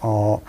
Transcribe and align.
a, 0.00 0.40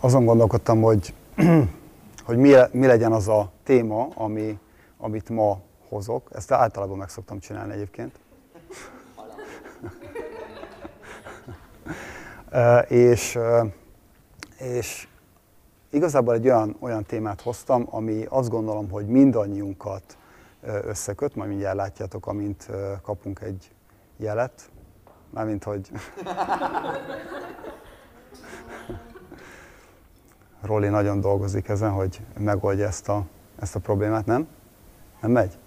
azon 0.00 0.24
gondolkodtam, 0.24 0.82
hogy, 0.82 1.14
hogy 2.26 2.36
mi, 2.36 2.54
mi 2.72 2.86
legyen 2.86 3.12
az 3.12 3.28
a 3.28 3.50
téma, 3.64 4.08
ami, 4.14 4.58
amit 4.98 5.28
ma 5.28 5.60
hozok. 5.88 6.28
Ezt 6.32 6.52
általában 6.52 6.96
meg 6.98 7.08
szoktam 7.08 7.38
csinálni 7.38 7.72
egyébként. 7.72 8.18
és, 12.88 13.38
és 14.58 15.08
igazából 15.90 16.34
egy 16.34 16.46
olyan, 16.46 16.76
olyan 16.80 17.04
témát 17.04 17.40
hoztam, 17.40 17.86
ami 17.90 18.24
azt 18.28 18.48
gondolom, 18.48 18.90
hogy 18.90 19.06
mindannyiunkat 19.06 20.16
összeköt, 20.62 21.34
majd 21.34 21.48
mindjárt 21.48 21.76
látjátok, 21.76 22.26
amint 22.26 22.68
kapunk 23.02 23.40
egy 23.40 23.70
jelet, 24.16 24.70
mármint 25.30 25.64
hogy 25.64 25.90
Roli 30.66 30.88
nagyon 30.88 31.20
dolgozik 31.20 31.68
ezen, 31.68 31.90
hogy 31.90 32.20
megoldja 32.38 32.86
ezt 32.86 33.08
a, 33.08 33.24
ezt 33.60 33.74
a 33.76 33.80
problémát, 33.80 34.26
nem? 34.26 34.48
Nem 35.20 35.30
megy? 35.30 35.58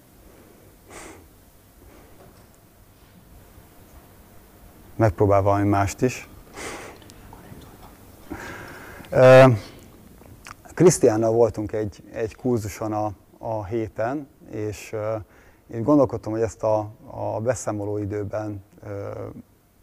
Megpróbál 4.95 5.41
valami 5.41 5.67
mást 5.67 6.01
is. 6.01 6.29
Krisztiánnal 10.63 11.31
voltunk 11.31 11.71
egy, 11.71 12.03
egy 12.11 12.35
kurzuson 12.35 12.93
a, 12.93 13.11
a 13.37 13.65
héten, 13.65 14.27
és 14.51 14.95
én 15.73 15.83
gondolkodtam, 15.83 16.31
hogy 16.31 16.41
ezt 16.41 16.63
a, 16.63 16.89
a 17.05 17.39
beszámoló 17.41 17.97
időben 17.97 18.63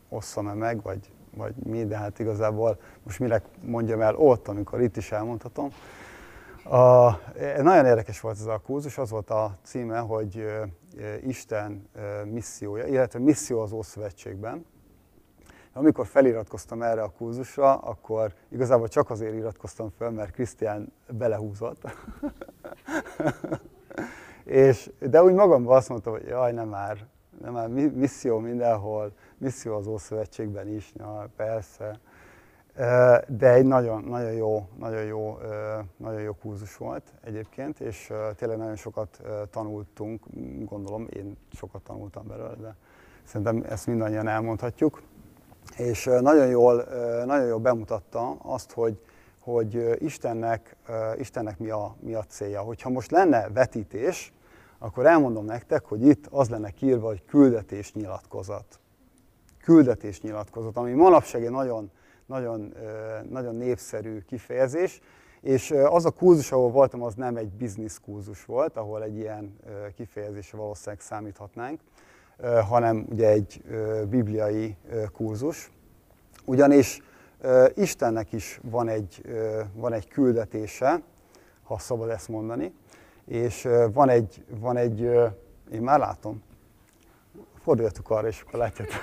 osszam-e 0.08 0.52
meg, 0.52 0.82
vagy, 0.82 1.10
vagy 1.36 1.54
mi, 1.56 1.84
de 1.84 1.96
hát 1.96 2.18
igazából 2.18 2.78
most 3.02 3.18
mire 3.18 3.42
mondjam 3.60 4.00
el 4.00 4.14
ott, 4.14 4.48
amikor 4.48 4.80
itt 4.80 4.96
is 4.96 5.12
elmondhatom. 5.12 5.68
A, 6.64 7.10
nagyon 7.62 7.86
érdekes 7.86 8.20
volt 8.20 8.38
ez 8.38 8.46
a 8.46 8.58
kurzus, 8.58 8.98
az 8.98 9.10
volt 9.10 9.30
a 9.30 9.58
címe, 9.62 9.98
hogy 9.98 10.46
Isten 11.26 11.88
missziója, 12.24 12.86
illetve 12.86 13.18
misszió 13.18 13.60
az 13.60 13.72
Ószövetségben. 13.72 14.66
Amikor 15.72 16.06
feliratkoztam 16.06 16.82
erre 16.82 17.02
a 17.02 17.12
kurzusra, 17.18 17.74
akkor 17.74 18.32
igazából 18.48 18.88
csak 18.88 19.10
azért 19.10 19.34
iratkoztam 19.34 19.92
fel, 19.98 20.10
mert 20.10 20.30
Krisztián 20.30 20.92
belehúzott. 21.10 21.82
és, 24.44 24.90
de 24.98 25.22
úgy 25.22 25.32
magamban 25.32 25.76
azt 25.76 25.88
mondtam, 25.88 26.12
hogy 26.12 26.26
jaj, 26.26 26.52
nem 26.52 26.68
már, 26.68 27.06
nem 27.40 27.52
már 27.52 27.68
misszió 27.68 28.38
mindenhol, 28.38 29.12
misszió 29.38 29.76
az 29.76 29.86
Ószövetségben 29.86 30.68
is, 30.68 30.92
na, 30.92 31.26
persze. 31.36 31.98
De 33.28 33.52
egy 33.52 33.64
nagyon, 33.64 34.02
nagyon, 34.02 34.32
jó, 34.32 34.68
nagyon, 34.78 35.04
jó, 35.04 35.38
nagyon 35.96 36.20
jó 36.20 36.32
kurzus 36.32 36.76
volt 36.76 37.12
egyébként, 37.24 37.80
és 37.80 38.12
tényleg 38.36 38.58
nagyon 38.58 38.76
sokat 38.76 39.20
tanultunk, 39.50 40.22
gondolom 40.64 41.06
én 41.16 41.36
sokat 41.52 41.82
tanultam 41.82 42.26
belőle, 42.26 42.54
de 42.54 42.76
szerintem 43.24 43.64
ezt 43.68 43.86
mindannyian 43.86 44.28
elmondhatjuk 44.28 45.02
és 45.76 46.04
nagyon 46.20 46.46
jól, 46.46 46.84
nagyon 47.24 47.46
jól 47.46 47.58
bemutatta 47.58 48.30
azt, 48.30 48.72
hogy, 48.72 49.00
hogy 49.40 49.96
Istennek, 49.98 50.76
Istennek 51.18 51.58
mi, 51.58 51.70
a, 51.70 51.96
mi 52.00 52.14
a 52.14 52.22
célja. 52.22 52.60
Hogyha 52.60 52.90
most 52.90 53.10
lenne 53.10 53.48
vetítés, 53.48 54.32
akkor 54.78 55.06
elmondom 55.06 55.44
nektek, 55.44 55.84
hogy 55.84 56.06
itt 56.06 56.26
az 56.30 56.48
lenne 56.48 56.70
kiírva, 56.70 57.06
hogy 57.06 57.24
küldetésnyilatkozat. 57.24 58.80
Küldetésnyilatkozat, 59.66 60.76
ami 60.76 60.92
manapság 60.92 61.44
egy 61.44 61.50
nagyon, 61.50 61.90
nagyon, 62.26 62.74
nagyon 63.30 63.56
népszerű 63.56 64.18
kifejezés, 64.18 65.00
és 65.40 65.70
az 65.70 66.04
a 66.04 66.10
kurzus, 66.10 66.52
ahol 66.52 66.70
voltam, 66.70 67.02
az 67.02 67.14
nem 67.14 67.36
egy 67.36 67.48
biznisz 67.48 68.00
kurzus 68.04 68.44
volt, 68.44 68.76
ahol 68.76 69.02
egy 69.02 69.16
ilyen 69.16 69.56
kifejezésre 69.96 70.58
valószínűleg 70.58 71.00
számíthatnánk, 71.00 71.80
hanem 72.68 73.06
ugye 73.10 73.28
egy 73.28 73.62
bibliai 74.08 74.76
kurzus. 75.12 75.70
Ugyanis 76.44 77.02
Istennek 77.74 78.32
is 78.32 78.60
van 78.62 78.88
egy, 78.88 79.22
van 79.72 79.92
egy 79.92 80.08
küldetése, 80.08 81.02
ha 81.62 81.78
szabad 81.78 82.08
ezt 82.08 82.28
mondani, 82.28 82.72
és 83.24 83.68
van 83.92 84.08
egy, 84.08 84.44
van 84.60 84.76
egy 84.76 85.00
én 85.72 85.82
már 85.82 85.98
látom, 85.98 86.42
forduljatok 87.62 88.10
arra, 88.10 88.26
és 88.26 88.44
akkor 88.46 88.58
látjátok. 88.58 88.94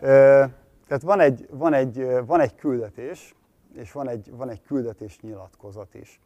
tehát 0.86 1.02
van 1.02 1.20
egy, 1.20 1.48
van, 1.50 1.72
egy, 1.72 2.06
van 2.26 2.40
egy 2.40 2.54
küldetés, 2.54 3.34
és 3.72 3.92
van 3.92 4.08
egy, 4.08 4.30
van 4.30 4.50
egy 4.50 4.62
küldetés 4.62 5.20
nyilatkozat 5.20 5.94
is. 5.94 6.20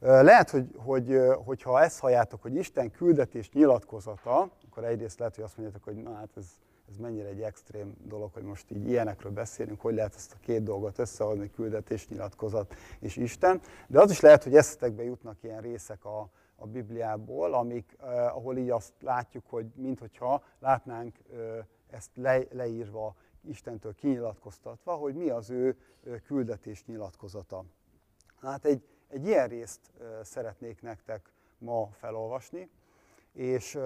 Lehet, 0.00 0.50
hogy, 0.50 0.70
hogy, 0.76 1.20
hogyha 1.44 1.82
ezt 1.82 1.98
halljátok, 1.98 2.42
hogy 2.42 2.54
Isten 2.54 2.90
küldetés 2.90 3.50
nyilatkozata, 3.50 4.50
akkor 4.68 4.84
egyrészt 4.84 5.18
lehet, 5.18 5.34
hogy 5.34 5.44
azt 5.44 5.56
mondjátok, 5.56 5.84
hogy 5.84 6.02
na 6.02 6.14
hát 6.14 6.28
ez, 6.36 6.46
ez 6.90 6.96
mennyire 6.96 7.28
egy 7.28 7.40
extrém 7.40 7.94
dolog, 8.04 8.32
hogy 8.32 8.42
most 8.42 8.70
így 8.70 8.88
ilyenekről 8.88 9.32
beszélünk, 9.32 9.80
hogy 9.80 9.94
lehet 9.94 10.14
ezt 10.14 10.32
a 10.32 10.36
két 10.40 10.62
dolgot 10.62 10.98
összehozni, 10.98 11.50
küldetés 11.50 12.08
nyilatkozat 12.08 12.74
és 13.00 13.16
Isten. 13.16 13.60
De 13.86 14.00
az 14.00 14.10
is 14.10 14.20
lehet, 14.20 14.42
hogy 14.42 14.56
eszetekbe 14.56 15.02
jutnak 15.02 15.36
ilyen 15.42 15.60
részek 15.60 16.04
a, 16.04 16.28
a 16.56 16.66
Bibliából, 16.66 17.54
amik, 17.54 17.96
ahol 18.32 18.56
így 18.56 18.70
azt 18.70 18.92
látjuk, 19.00 19.44
hogy 19.48 19.66
minthogyha 19.74 20.42
látnánk 20.58 21.18
ezt 21.90 22.10
le, 22.14 22.42
leírva, 22.50 23.14
Istentől 23.48 23.94
kinyilatkoztatva, 23.94 24.94
hogy 24.94 25.14
mi 25.14 25.30
az 25.30 25.50
ő 25.50 25.76
küldetés 26.24 26.84
nyilatkozata. 26.84 27.64
Hát 28.40 28.64
egy, 28.64 28.88
egy 29.08 29.26
ilyen 29.26 29.48
részt 29.48 29.92
szeretnék 30.22 30.82
nektek 30.82 31.32
ma 31.58 31.88
felolvasni, 31.92 32.70
és 33.32 33.78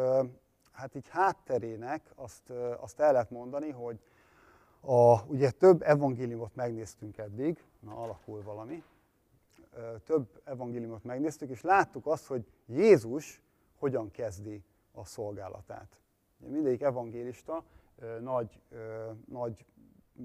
hát 0.72 0.94
így 0.94 1.08
hátterének 1.08 2.12
azt, 2.14 2.50
azt 2.81 3.00
el 3.00 3.12
lehet 3.12 3.31
mondani, 3.31 3.70
hogy 3.70 4.00
a, 4.81 5.22
ugye 5.26 5.50
több 5.50 5.82
evangéliumot 5.82 6.54
megnéztünk 6.54 7.19
eddig, 7.19 7.64
na 7.81 7.97
alakul 7.97 8.42
valami, 8.42 8.82
több 10.04 10.41
evangéliumot 10.44 11.04
megnéztük, 11.04 11.50
és 11.50 11.60
láttuk 11.60 12.06
azt, 12.06 12.26
hogy 12.26 12.46
Jézus 12.66 13.42
hogyan 13.78 14.10
kezdi 14.10 14.64
a 14.92 15.04
szolgálatát. 15.04 16.00
Mindegyik 16.36 16.82
evangélista 16.82 17.64
nagy, 18.20 18.60
nagy 19.26 19.64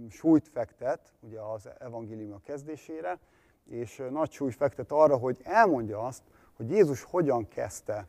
súlyt 0.09 0.47
fektet 0.47 1.13
ugye 1.19 1.39
az 1.39 1.69
evangélium 1.79 2.41
kezdésére, 2.41 3.19
és 3.65 4.03
nagy 4.11 4.31
súly 4.31 4.51
fektet 4.51 4.91
arra, 4.91 5.17
hogy 5.17 5.39
elmondja 5.43 6.05
azt, 6.05 6.23
hogy 6.53 6.69
Jézus 6.69 7.03
hogyan 7.03 7.47
kezdte 7.47 8.07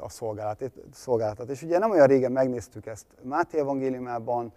a 0.00 0.08
szolgálatát. 0.92 1.48
És 1.48 1.62
ugye 1.62 1.78
nem 1.78 1.90
olyan 1.90 2.06
régen 2.06 2.32
megnéztük 2.32 2.86
ezt 2.86 3.06
Máté 3.22 3.58
evangéliumában, 3.58 4.52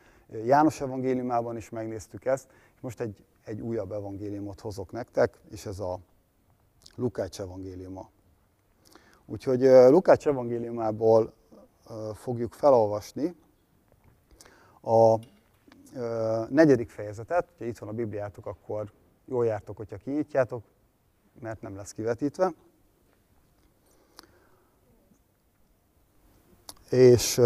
János 0.46 0.82
evangéliumában 0.82 1.58
is 1.58 1.70
megnéztük 1.70 2.26
ezt, 2.26 2.52
és 2.76 2.82
most 2.82 3.00
egy, 3.00 3.26
egy 3.44 3.62
újabb 3.62 3.92
evangéliumot 3.92 4.60
hozok 4.60 4.92
nektek, 4.92 5.40
és 5.52 5.66
ez 5.66 5.80
a 5.80 6.00
Lukács 6.98 7.40
evangéliuma. 7.40 8.10
Úgyhogy 9.26 9.62
Lukács 9.90 10.28
evangéliumából 10.28 11.34
fogjuk 12.14 12.54
felolvasni 12.54 13.36
a 14.82 15.20
negyedik 16.50 16.90
fejezetet, 16.90 17.54
ha 17.58 17.66
itt 17.66 17.78
van 17.78 17.90
a 17.90 17.94
Bibliátok, 17.94 18.46
akkor 18.46 18.92
jól 19.26 19.46
jártok, 19.46 19.78
hogyha 19.78 19.98
kinyitjátok, 19.98 20.64
mert 21.40 21.62
nem 21.62 21.76
lesz 21.76 21.92
kivetítve. 21.92 22.54
És, 26.90 27.42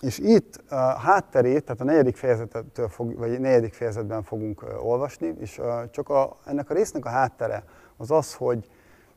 és 0.00 0.18
itt 0.18 0.56
a 0.70 0.74
hátterét, 0.74 1.64
tehát 1.64 1.80
a 1.80 1.84
negyedik, 1.84 2.16
fejezettől 2.16 2.88
fog, 2.88 3.16
vagy 3.16 3.40
negyedik 3.40 3.72
fejezetben 3.72 4.22
fogunk 4.22 4.64
olvasni, 4.78 5.34
és 5.38 5.60
csak 5.90 6.08
a, 6.08 6.36
ennek 6.44 6.70
a 6.70 6.74
résznek 6.74 7.04
a 7.04 7.08
háttere 7.08 7.64
az 7.96 8.10
az, 8.10 8.34
hogy, 8.34 8.68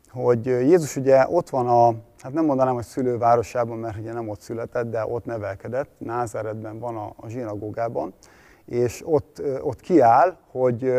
hogy 0.10 0.46
Jézus 0.46 0.96
ugye 0.96 1.28
ott 1.30 1.50
van 1.50 1.68
a, 1.68 1.96
hát 2.20 2.34
nem 2.34 2.46
mondanám, 2.46 2.74
hogy 2.74 2.86
szülővárosában, 2.86 3.78
mert 3.78 3.98
ugye 3.98 4.14
nem 4.14 4.30
ott 4.30 4.42
született, 4.42 4.90
de 4.90 5.06
ott 5.06 5.26
nevelkedett, 5.26 5.90
Názáretben 5.98 6.80
van 6.80 6.96
a, 6.96 7.14
a 7.16 7.28
zsinagógában, 7.28 8.14
és 8.66 9.04
ott, 9.06 9.42
ott 9.62 9.80
kiáll, 9.80 10.38
hogy, 10.52 10.94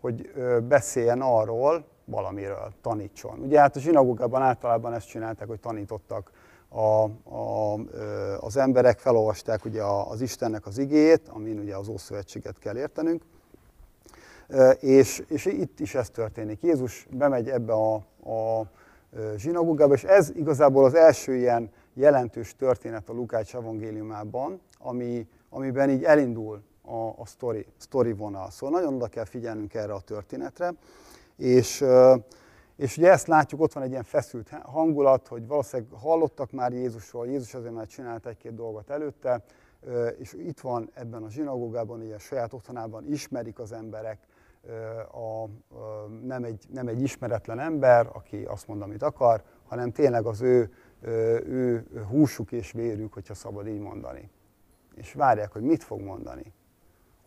hogy 0.00 0.32
beszéljen 0.68 1.20
arról 1.20 1.84
valamiről, 2.04 2.72
tanítson. 2.82 3.38
Ugye 3.38 3.60
hát 3.60 3.76
a 3.76 3.80
zsinagógában 3.80 4.42
általában 4.42 4.92
ezt 4.92 5.08
csinálták, 5.08 5.48
hogy 5.48 5.60
tanítottak 5.60 6.30
a, 6.68 7.04
a, 7.34 7.78
az 8.40 8.56
emberek, 8.56 8.98
felolvasták 8.98 9.64
ugye 9.64 9.82
az 9.82 10.20
Istennek 10.20 10.66
az 10.66 10.78
igét, 10.78 11.28
amin 11.28 11.58
ugye 11.58 11.76
az 11.76 11.88
Ószövetséget 11.88 12.58
kell 12.58 12.76
értenünk, 12.76 13.22
és, 14.80 15.24
és 15.28 15.44
itt 15.46 15.80
is 15.80 15.94
ez 15.94 16.10
történik. 16.10 16.62
Jézus 16.62 17.06
bemegy 17.10 17.48
ebbe 17.48 17.72
a, 17.72 17.94
a 18.30 18.70
zsinagógába, 19.36 19.94
és 19.94 20.04
ez 20.04 20.30
igazából 20.34 20.84
az 20.84 20.94
első 20.94 21.34
ilyen, 21.34 21.70
jelentős 21.94 22.56
történet 22.56 23.08
a 23.08 23.12
Lukács 23.12 23.54
evangéliumában, 23.54 24.60
ami, 24.78 25.28
amiben 25.50 25.90
így 25.90 26.04
elindul 26.04 26.62
a, 26.82 26.94
a 26.94 27.26
story, 27.26 27.66
story 27.78 28.12
vonal. 28.12 28.50
Szóval 28.50 28.80
nagyon 28.80 28.94
oda 28.94 29.06
kell 29.06 29.24
figyelnünk 29.24 29.74
erre 29.74 29.92
a 29.92 30.00
történetre, 30.00 30.74
és, 31.36 31.84
és 32.76 32.96
ugye 32.96 33.10
ezt 33.10 33.26
látjuk, 33.26 33.60
ott 33.60 33.72
van 33.72 33.82
egy 33.82 33.90
ilyen 33.90 34.02
feszült 34.02 34.48
hangulat, 34.48 35.28
hogy 35.28 35.46
valószínűleg 35.46 35.92
hallottak 35.92 36.52
már 36.52 36.72
Jézusról, 36.72 37.26
Jézus 37.26 37.54
azért 37.54 37.74
már 37.74 37.86
csinált 37.86 38.26
egy-két 38.26 38.54
dolgot 38.54 38.90
előtte, 38.90 39.42
és 40.18 40.32
itt 40.32 40.60
van 40.60 40.90
ebben 40.94 41.22
a 41.22 41.30
zsinagógában, 41.30 42.02
ilyen 42.02 42.18
saját 42.18 42.52
otthonában 42.52 43.12
ismerik 43.12 43.58
az 43.58 43.72
emberek, 43.72 44.18
a, 45.12 45.48
nem, 46.22 46.44
egy, 46.44 46.64
nem 46.72 46.88
egy 46.88 47.02
ismeretlen 47.02 47.58
ember, 47.58 48.10
aki 48.12 48.44
azt 48.44 48.68
mond, 48.68 48.82
amit 48.82 49.02
akar, 49.02 49.42
hanem 49.66 49.92
tényleg 49.92 50.26
az 50.26 50.40
ő, 50.40 50.72
ő 51.46 51.86
húsuk 52.08 52.52
és 52.52 52.72
vérük, 52.72 53.12
hogyha 53.12 53.34
szabad 53.34 53.66
így 53.66 53.80
mondani. 53.80 54.30
És 54.94 55.12
várják, 55.12 55.52
hogy 55.52 55.62
mit 55.62 55.82
fog 55.82 56.00
mondani. 56.00 56.52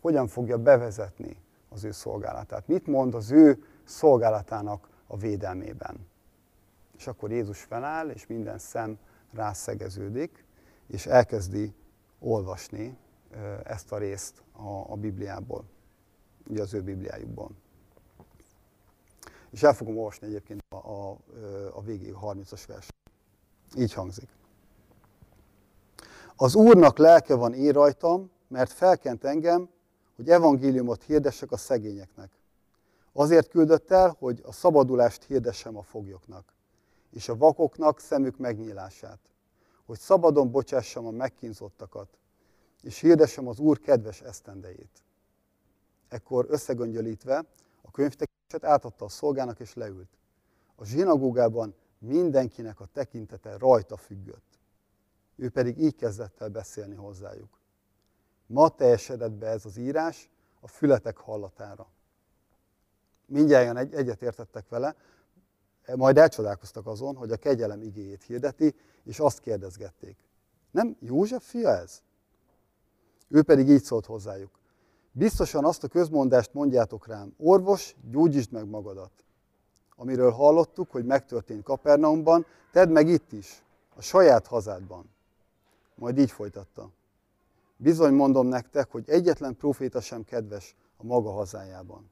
Hogyan 0.00 0.26
fogja 0.26 0.58
bevezetni 0.58 1.36
az 1.68 1.84
ő 1.84 1.90
szolgálatát. 1.90 2.66
Mit 2.66 2.86
mond 2.86 3.14
az 3.14 3.30
ő 3.30 3.64
szolgálatának 3.84 4.88
a 5.06 5.16
védelmében. 5.16 6.06
És 6.96 7.06
akkor 7.06 7.30
Jézus 7.30 7.60
feláll, 7.60 8.08
és 8.08 8.26
minden 8.26 8.58
szem 8.58 8.98
rászegeződik, 9.32 10.44
és 10.86 11.06
elkezdi 11.06 11.74
olvasni 12.18 12.98
ezt 13.64 13.92
a 13.92 13.98
részt 13.98 14.42
a, 14.52 14.92
a 14.92 14.96
Bibliából, 14.96 15.64
ugye 16.48 16.62
az 16.62 16.74
ő 16.74 16.82
Bibliájukból. 16.82 17.50
És 19.50 19.62
el 19.62 19.74
fogom 19.74 19.96
olvasni 19.96 20.26
egyébként 20.26 20.60
a, 20.68 20.76
a, 20.76 21.18
a 21.72 21.82
végéig 21.82 22.12
a 22.12 22.20
30-as 22.20 22.62
vers. 22.66 22.88
Így 23.76 23.92
hangzik. 23.92 24.28
Az 26.36 26.54
Úrnak 26.54 26.98
lelke 26.98 27.34
van 27.34 27.54
én 27.54 27.72
rajtam, 27.72 28.30
mert 28.48 28.72
felkent 28.72 29.24
engem, 29.24 29.68
hogy 30.16 30.30
evangéliumot 30.30 31.02
hirdessek 31.02 31.52
a 31.52 31.56
szegényeknek. 31.56 32.30
Azért 33.12 33.48
küldött 33.48 33.90
el, 33.90 34.16
hogy 34.18 34.42
a 34.46 34.52
szabadulást 34.52 35.24
hirdessem 35.24 35.76
a 35.76 35.82
foglyoknak, 35.82 36.54
és 37.10 37.28
a 37.28 37.36
vakoknak 37.36 38.00
szemük 38.00 38.36
megnyílását, 38.36 39.18
hogy 39.86 39.98
szabadon 39.98 40.50
bocsássam 40.50 41.06
a 41.06 41.10
megkínzottakat, 41.10 42.08
és 42.82 43.00
hirdessem 43.00 43.48
az 43.48 43.58
Úr 43.58 43.78
kedves 43.78 44.20
esztendejét. 44.20 45.02
Ekkor 46.08 46.46
összegöngyölítve 46.48 47.44
a 47.82 47.90
könyvtekeset 47.90 48.64
átadta 48.64 49.04
a 49.04 49.08
szolgának, 49.08 49.60
és 49.60 49.74
leült. 49.74 50.18
A 50.74 50.84
zsinagógában 50.84 51.74
mindenkinek 51.98 52.80
a 52.80 52.86
tekintete 52.86 53.56
rajta 53.56 53.96
függött. 53.96 54.58
Ő 55.36 55.50
pedig 55.50 55.78
így 55.78 55.94
kezdett 55.94 56.40
el 56.40 56.48
beszélni 56.48 56.94
hozzájuk. 56.94 57.60
Ma 58.46 58.68
teljesedett 58.68 59.32
be 59.32 59.46
ez 59.46 59.64
az 59.64 59.76
írás 59.76 60.30
a 60.60 60.68
fületek 60.68 61.16
hallatára 61.16 61.88
mindjárt 63.28 63.78
egy, 63.78 63.94
egyetértettek 63.94 64.68
vele, 64.68 64.96
majd 65.94 66.18
elcsodálkoztak 66.18 66.86
azon, 66.86 67.16
hogy 67.16 67.30
a 67.30 67.36
kegyelem 67.36 67.82
igéjét 67.82 68.22
hirdeti, 68.22 68.74
és 69.04 69.18
azt 69.18 69.40
kérdezgették. 69.40 70.16
Nem 70.70 70.96
József 71.00 71.48
fia 71.48 71.76
ez? 71.76 72.02
Ő 73.28 73.42
pedig 73.42 73.68
így 73.68 73.82
szólt 73.82 74.06
hozzájuk. 74.06 74.58
Biztosan 75.18 75.64
azt 75.64 75.84
a 75.84 75.88
közmondást 75.88 76.52
mondjátok 76.54 77.06
rám, 77.06 77.34
orvos, 77.38 77.96
gyógyítsd 78.10 78.52
meg 78.52 78.68
magadat. 78.68 79.10
Amiről 79.96 80.30
hallottuk, 80.30 80.90
hogy 80.90 81.04
megtörtént 81.04 81.62
Kapernaumban, 81.62 82.46
tedd 82.72 82.88
meg 82.88 83.08
itt 83.08 83.32
is, 83.32 83.62
a 83.96 84.02
saját 84.02 84.46
hazádban. 84.46 85.10
Majd 85.94 86.18
így 86.18 86.30
folytatta. 86.30 86.90
Bizony 87.76 88.12
mondom 88.12 88.46
nektek, 88.46 88.90
hogy 88.90 89.04
egyetlen 89.06 89.56
proféta 89.56 90.00
sem 90.00 90.24
kedves 90.24 90.76
a 90.96 91.04
maga 91.04 91.30
hazájában. 91.30 92.10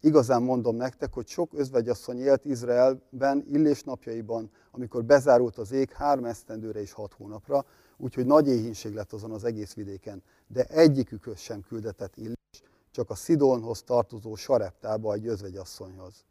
Igazán 0.00 0.42
mondom 0.42 0.76
nektek, 0.76 1.12
hogy 1.12 1.26
sok 1.26 1.50
özvegyasszony 1.54 2.18
élt 2.18 2.44
Izraelben 2.44 3.44
illés 3.50 3.82
napjaiban, 3.82 4.50
amikor 4.70 5.04
bezárult 5.04 5.58
az 5.58 5.72
ég 5.72 5.90
három 5.90 6.24
esztendőre 6.24 6.80
és 6.80 6.92
hat 6.92 7.12
hónapra, 7.12 7.64
úgyhogy 7.96 8.26
nagy 8.26 8.48
éhínség 8.48 8.94
lett 8.94 9.12
azon 9.12 9.30
az 9.30 9.44
egész 9.44 9.74
vidéken, 9.74 10.22
de 10.46 10.64
egyikükhöz 10.64 11.38
sem 11.38 11.60
küldetett 11.60 12.16
illés, 12.16 12.62
csak 12.90 13.10
a 13.10 13.14
Szidonhoz 13.14 13.82
tartozó 13.82 14.34
Sareptába 14.34 15.12
egy 15.12 15.26
özvegyasszonyhoz. 15.26 16.24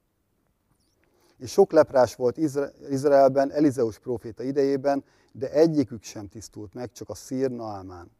És 1.37 1.51
sok 1.51 1.71
leprás 1.71 2.15
volt 2.15 2.37
Izraelben 2.89 3.51
Elizeus 3.51 3.99
próféta 3.99 4.43
idejében, 4.43 5.03
de 5.31 5.51
egyikük 5.51 6.03
sem 6.03 6.27
tisztult 6.27 6.73
meg, 6.73 6.91
csak 6.91 7.09
a 7.09 7.15
szír 7.15 7.51
Naamán. 7.51 8.11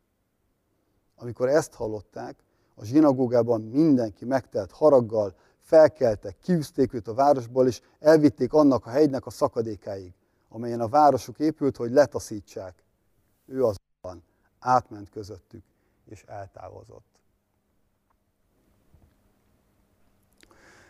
Amikor 1.15 1.49
ezt 1.49 1.73
hallották, 1.73 2.44
a 2.75 2.85
zsinagógában 2.85 3.61
mindenki 3.61 4.25
megtelt 4.25 4.71
haraggal, 4.71 5.35
felkeltek, 5.57 6.37
kiűzték 6.41 6.94
őt 6.94 7.07
a 7.07 7.13
városból, 7.13 7.67
és 7.67 7.81
elvitték 7.99 8.53
annak 8.53 8.85
a 8.85 8.89
hegynek 8.89 9.25
a 9.25 9.29
szakadékáig, 9.29 10.13
amelyen 10.49 10.79
a 10.79 10.87
városuk 10.87 11.39
épült, 11.39 11.77
hogy 11.77 11.91
letaszítsák. 11.91 12.83
Ő 13.51 13.63
azonban 13.63 14.24
átment 14.59 15.09
közöttük, 15.09 15.63
és 16.09 16.24
eltávozott. 16.24 17.06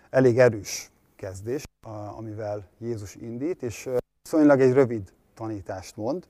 Elég 0.09 0.39
erős 0.39 0.91
kezdés, 1.15 1.63
amivel 2.15 2.67
Jézus 2.77 3.15
indít, 3.15 3.63
és 3.63 3.89
viszonylag 4.21 4.59
egy 4.59 4.73
rövid 4.73 5.13
tanítást 5.33 5.95
mond, 5.95 6.27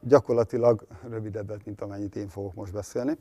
gyakorlatilag 0.00 0.86
rövidebbet, 1.08 1.64
mint 1.64 1.80
amennyit 1.80 2.16
én 2.16 2.28
fogok 2.28 2.54
most 2.54 2.72
beszélni. 2.72 3.16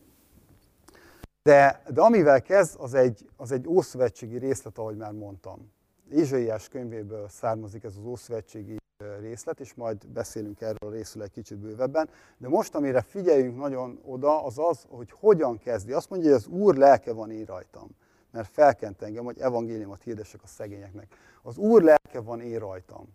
De, 1.43 1.83
de 1.89 2.01
amivel 2.01 2.41
kezd, 2.41 2.75
az 2.79 2.93
egy, 2.93 3.29
az 3.35 3.51
egy 3.51 3.67
ószövetségi 3.67 4.37
részlet, 4.37 4.77
ahogy 4.77 4.97
már 4.97 5.11
mondtam. 5.11 5.71
Ézsaiás 6.11 6.67
könyvéből 6.67 7.29
származik 7.29 7.83
ez 7.83 7.95
az 7.97 8.05
ószövetségi 8.05 8.77
részlet, 9.19 9.59
és 9.59 9.73
majd 9.73 10.07
beszélünk 10.07 10.61
erről 10.61 10.89
a 10.89 10.93
részről 10.93 11.23
egy 11.23 11.31
kicsit 11.31 11.57
bővebben. 11.57 12.09
De 12.37 12.47
most, 12.47 12.75
amire 12.75 13.01
figyeljünk 13.01 13.57
nagyon 13.57 13.99
oda, 14.05 14.43
az 14.43 14.59
az, 14.59 14.85
hogy 14.89 15.11
hogyan 15.11 15.57
kezdi. 15.57 15.91
Azt 15.91 16.09
mondja, 16.09 16.31
hogy 16.31 16.37
az 16.37 16.47
Úr 16.47 16.75
lelke 16.75 17.13
van 17.13 17.31
én 17.31 17.45
rajtam, 17.45 17.89
mert 18.31 18.49
felkent 18.49 19.01
engem, 19.01 19.23
hogy 19.23 19.39
evangéliumot 19.39 20.03
hirdessek 20.03 20.43
a 20.43 20.47
szegényeknek. 20.47 21.15
Az 21.41 21.57
Úr 21.57 21.81
lelke 21.81 22.19
van 22.19 22.41
én 22.41 22.59
rajtam. 22.59 23.07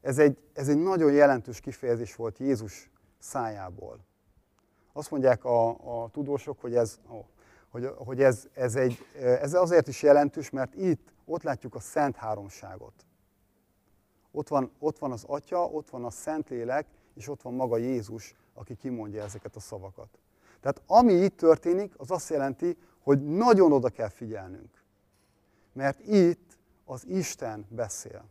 Ez 0.00 0.18
egy, 0.18 0.38
ez 0.52 0.68
egy 0.68 0.78
nagyon 0.78 1.12
jelentős 1.12 1.60
kifejezés 1.60 2.14
volt 2.14 2.38
Jézus 2.38 2.90
szájából. 3.18 3.98
Azt 4.92 5.10
mondják 5.10 5.44
a, 5.44 5.68
a 6.02 6.08
tudósok, 6.08 6.60
hogy 6.60 6.74
ez, 6.74 6.98
ó, 7.10 7.24
hogy, 7.68 7.90
hogy 7.96 8.22
ez, 8.22 8.48
ez, 8.54 8.74
egy, 8.74 8.98
ez 9.20 9.54
azért 9.54 9.88
is 9.88 10.02
jelentős, 10.02 10.50
mert 10.50 10.74
itt 10.74 11.12
ott 11.24 11.42
látjuk 11.42 11.74
a 11.74 11.80
Szent 11.80 12.16
Háromságot. 12.16 13.05
Ott 14.36 14.48
van, 14.48 14.70
ott 14.78 14.98
van 14.98 15.12
az 15.12 15.24
Atya, 15.26 15.64
ott 15.64 15.90
van 15.90 16.04
a 16.04 16.10
Szentlélek, 16.10 16.86
és 17.14 17.28
ott 17.28 17.42
van 17.42 17.54
maga 17.54 17.76
Jézus, 17.76 18.34
aki 18.54 18.76
kimondja 18.76 19.22
ezeket 19.22 19.56
a 19.56 19.60
szavakat. 19.60 20.18
Tehát 20.60 20.82
ami 20.86 21.12
itt 21.12 21.36
történik, 21.36 21.94
az 21.96 22.10
azt 22.10 22.30
jelenti, 22.30 22.76
hogy 23.00 23.24
nagyon 23.24 23.72
oda 23.72 23.88
kell 23.88 24.08
figyelnünk. 24.08 24.84
Mert 25.72 26.06
itt 26.06 26.58
az 26.84 27.06
Isten 27.06 27.66
beszél. 27.68 28.24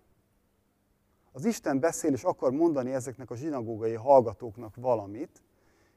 Az 1.32 1.46
Isten 1.46 1.80
beszél, 1.80 2.14
és 2.14 2.24
akar 2.24 2.52
mondani 2.52 2.94
ezeknek 2.94 3.32
a 3.32 3.36
zsinagógai 3.36 3.94
hallgatóknak 3.94 4.76
valamit, 4.76 5.44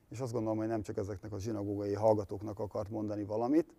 és 0.09 0.21
azt 0.21 0.33
gondolom, 0.33 0.59
hogy 0.59 0.67
nem 0.67 0.83
csak 0.83 0.97
ezeknek 0.97 1.33
a 1.33 1.39
zsinagógai 1.39 1.95
hallgatóknak 1.95 2.59
akart 2.59 2.91
mondani 2.91 3.25
valamit, 3.25 3.75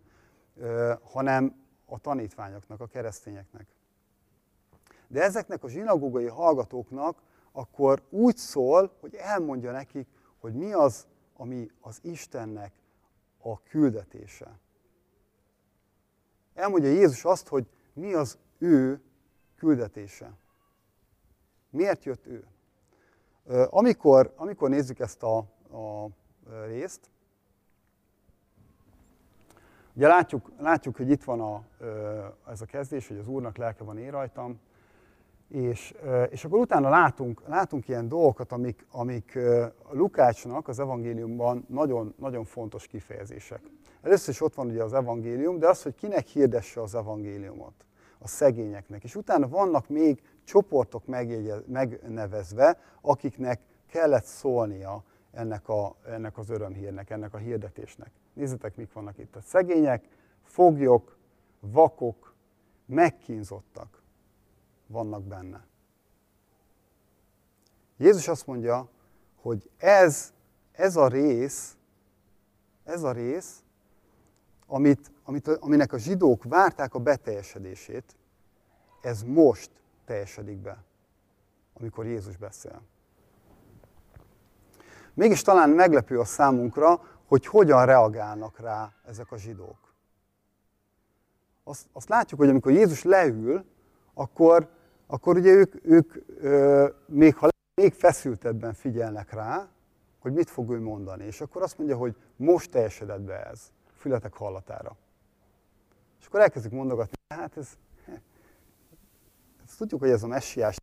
hanem 1.02 1.64
a 1.86 1.98
tanítványoknak, 1.98 2.80
a 2.80 2.86
keresztényeknek. 2.86 3.66
De 5.10 5.22
ezeknek 5.22 5.64
a 5.64 5.68
zsinagógai 5.68 6.26
hallgatóknak 6.26 7.22
akkor 7.52 8.02
úgy 8.10 8.36
szól, 8.36 8.96
hogy 9.00 9.14
elmondja 9.14 9.72
nekik, 9.72 10.08
hogy 10.38 10.54
mi 10.54 10.72
az, 10.72 11.06
ami 11.36 11.70
az 11.80 11.98
Istennek 12.02 12.72
a 13.42 13.62
küldetése. 13.62 14.58
Elmondja 16.54 16.88
Jézus 16.88 17.24
azt, 17.24 17.48
hogy 17.48 17.66
mi 17.92 18.14
az 18.14 18.38
ő 18.58 19.02
küldetése. 19.56 20.32
Miért 21.70 22.04
jött 22.04 22.26
ő? 22.26 22.46
Amikor, 23.70 24.32
amikor 24.36 24.68
nézzük 24.68 24.98
ezt 24.98 25.22
a, 25.22 25.36
a 25.76 26.08
részt. 26.66 27.10
Ugye 29.94 30.08
látjuk, 30.08 30.50
látjuk, 30.58 30.96
hogy 30.96 31.10
itt 31.10 31.24
van 31.24 31.40
a, 31.40 31.64
ez 32.50 32.60
a 32.60 32.66
kezdés, 32.66 33.08
hogy 33.08 33.18
az 33.18 33.26
Úrnak 33.26 33.56
lelke 33.56 33.84
van 33.84 33.98
én 33.98 34.10
rajtam, 34.10 34.60
és, 35.50 35.94
és 36.30 36.44
akkor 36.44 36.58
utána 36.58 36.88
látunk, 36.88 37.42
látunk 37.46 37.88
ilyen 37.88 38.08
dolgokat, 38.08 38.52
amik, 38.52 38.86
amik 38.90 39.38
Lukácsnak 39.90 40.68
az 40.68 40.80
evangéliumban 40.80 41.64
nagyon, 41.68 42.14
nagyon 42.18 42.44
fontos 42.44 42.86
kifejezések. 42.86 43.60
Először 44.02 44.34
is 44.34 44.40
ott 44.40 44.54
van 44.54 44.66
ugye 44.66 44.82
az 44.82 44.92
evangélium, 44.92 45.58
de 45.58 45.68
az, 45.68 45.82
hogy 45.82 45.94
kinek 45.94 46.26
hirdesse 46.26 46.82
az 46.82 46.94
evangéliumot, 46.94 47.86
a 48.18 48.28
szegényeknek. 48.28 49.04
És 49.04 49.14
utána 49.14 49.48
vannak 49.48 49.88
még 49.88 50.22
csoportok 50.44 51.06
megnevezve, 51.66 52.78
akiknek 53.00 53.60
kellett 53.90 54.24
szólnia 54.24 55.04
ennek, 55.32 55.68
a, 55.68 55.96
ennek 56.06 56.38
az 56.38 56.50
örömhírnek, 56.50 57.10
ennek 57.10 57.34
a 57.34 57.38
hirdetésnek. 57.38 58.10
Nézzétek, 58.32 58.76
mik 58.76 58.92
vannak 58.92 59.18
itt. 59.18 59.36
A 59.36 59.40
szegények, 59.40 60.04
foglyok, 60.42 61.18
vakok, 61.60 62.34
megkínzottak 62.86 63.99
vannak 64.90 65.22
benne. 65.22 65.64
Jézus 67.96 68.28
azt 68.28 68.46
mondja, 68.46 68.88
hogy 69.36 69.70
ez, 69.76 70.32
ez 70.72 70.96
a 70.96 71.08
rész, 71.08 71.76
ez 72.84 73.02
a 73.02 73.12
rész, 73.12 73.62
amit, 74.66 75.12
amit, 75.24 75.48
aminek 75.48 75.92
a 75.92 75.98
zsidók 75.98 76.44
várták 76.44 76.94
a 76.94 76.98
beteljesedését, 76.98 78.16
ez 79.00 79.22
most 79.22 79.70
teljesedik 80.04 80.58
be, 80.58 80.84
amikor 81.72 82.06
Jézus 82.06 82.36
beszél. 82.36 82.82
Mégis 85.14 85.42
talán 85.42 85.70
meglepő 85.70 86.18
a 86.18 86.24
számunkra, 86.24 87.02
hogy 87.26 87.46
hogyan 87.46 87.86
reagálnak 87.86 88.58
rá 88.58 88.92
ezek 89.06 89.32
a 89.32 89.36
zsidók. 89.36 89.94
Azt, 91.64 91.86
azt 91.92 92.08
látjuk, 92.08 92.40
hogy 92.40 92.48
amikor 92.48 92.72
Jézus 92.72 93.02
leül, 93.02 93.64
akkor, 94.14 94.68
akkor 95.10 95.36
ugye 95.36 95.50
ők, 95.50 95.74
ők 95.82 96.14
még 97.06 97.36
ha 97.36 97.48
még 97.74 97.92
feszültebben 97.92 98.72
figyelnek 98.72 99.32
rá, 99.32 99.68
hogy 100.18 100.32
mit 100.32 100.50
fog 100.50 100.70
ő 100.70 100.80
mondani. 100.80 101.24
És 101.24 101.40
akkor 101.40 101.62
azt 101.62 101.78
mondja, 101.78 101.96
hogy 101.96 102.16
most 102.36 102.70
teljesedett 102.70 103.20
be 103.20 103.46
ez, 103.46 103.72
fületek 103.94 104.34
hallatára. 104.34 104.96
És 106.20 106.26
akkor 106.26 106.40
elkezdik 106.40 106.72
mondogatni, 106.72 107.16
hát 107.34 107.56
ez, 107.56 107.68
ezt 109.66 109.78
tudjuk, 109.78 110.00
hogy 110.00 110.10
ez 110.10 110.22
a 110.22 110.26
messiás 110.26 110.76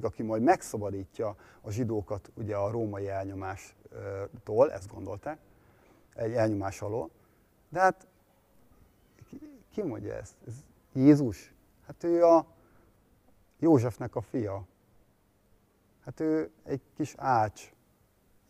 aki 0.00 0.22
majd 0.22 0.42
megszabadítja 0.42 1.36
a 1.60 1.70
zsidókat 1.70 2.30
ugye 2.34 2.56
a 2.56 2.70
római 2.70 3.08
elnyomástól, 3.08 4.72
ezt 4.72 4.92
gondolták, 4.92 5.38
egy 6.14 6.32
elnyomás 6.32 6.82
alól. 6.82 7.10
De 7.68 7.80
hát 7.80 8.06
ki 9.70 9.82
mondja 9.82 10.14
ezt? 10.14 10.34
Ez 10.46 10.54
Jézus? 10.92 11.52
Hát 11.86 12.04
ő 12.04 12.24
a 12.24 12.53
Józsefnek 13.64 14.16
a 14.16 14.20
fia. 14.20 14.66
Hát 16.04 16.20
ő 16.20 16.50
egy 16.64 16.80
kis 16.96 17.14
ács 17.16 17.72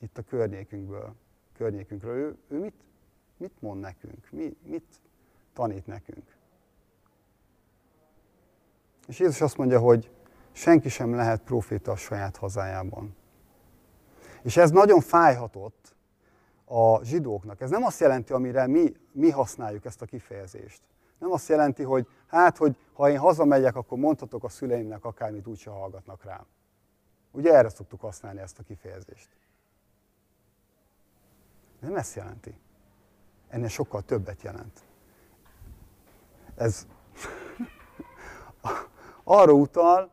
itt 0.00 0.18
a 0.18 0.22
környékünkből, 0.22 1.14
környékünkről. 1.52 2.14
Ő, 2.16 2.36
ő 2.48 2.58
mit, 2.58 2.74
mit 3.36 3.52
mond 3.60 3.80
nekünk? 3.80 4.28
Mi, 4.30 4.56
mit 4.62 5.00
tanít 5.52 5.86
nekünk? 5.86 6.36
És 9.06 9.18
Jézus 9.18 9.40
azt 9.40 9.56
mondja, 9.56 9.80
hogy 9.80 10.10
senki 10.52 10.88
sem 10.88 11.14
lehet 11.14 11.42
proféta 11.42 11.92
a 11.92 11.96
saját 11.96 12.36
hazájában. 12.36 13.16
És 14.42 14.56
ez 14.56 14.70
nagyon 14.70 15.00
fájhatott 15.00 15.94
a 16.64 17.04
zsidóknak. 17.04 17.60
Ez 17.60 17.70
nem 17.70 17.84
azt 17.84 18.00
jelenti, 18.00 18.32
amire 18.32 18.66
mi, 18.66 18.96
mi 19.12 19.30
használjuk 19.30 19.84
ezt 19.84 20.02
a 20.02 20.06
kifejezést. 20.06 20.82
Nem 21.18 21.32
azt 21.32 21.48
jelenti, 21.48 21.82
hogy 21.82 22.08
hát, 22.26 22.56
hogy 22.56 22.76
ha 22.94 23.10
én 23.10 23.18
hazamegyek, 23.18 23.76
akkor 23.76 23.98
mondhatok 23.98 24.44
a 24.44 24.48
szüleimnek 24.48 25.04
akármit, 25.04 25.46
úgyse 25.46 25.70
hallgatnak 25.70 26.24
rám. 26.24 26.46
Ugye 27.30 27.54
erre 27.54 27.68
szoktuk 27.68 28.00
használni 28.00 28.40
ezt 28.40 28.58
a 28.58 28.62
kifejezést. 28.62 29.28
Nem 31.80 31.96
ezt 31.96 32.14
jelenti. 32.14 32.58
Ennél 33.48 33.68
sokkal 33.68 34.02
többet 34.02 34.42
jelent. 34.42 34.84
Ez 36.54 36.86
arra 39.24 39.52
utal, 39.52 40.10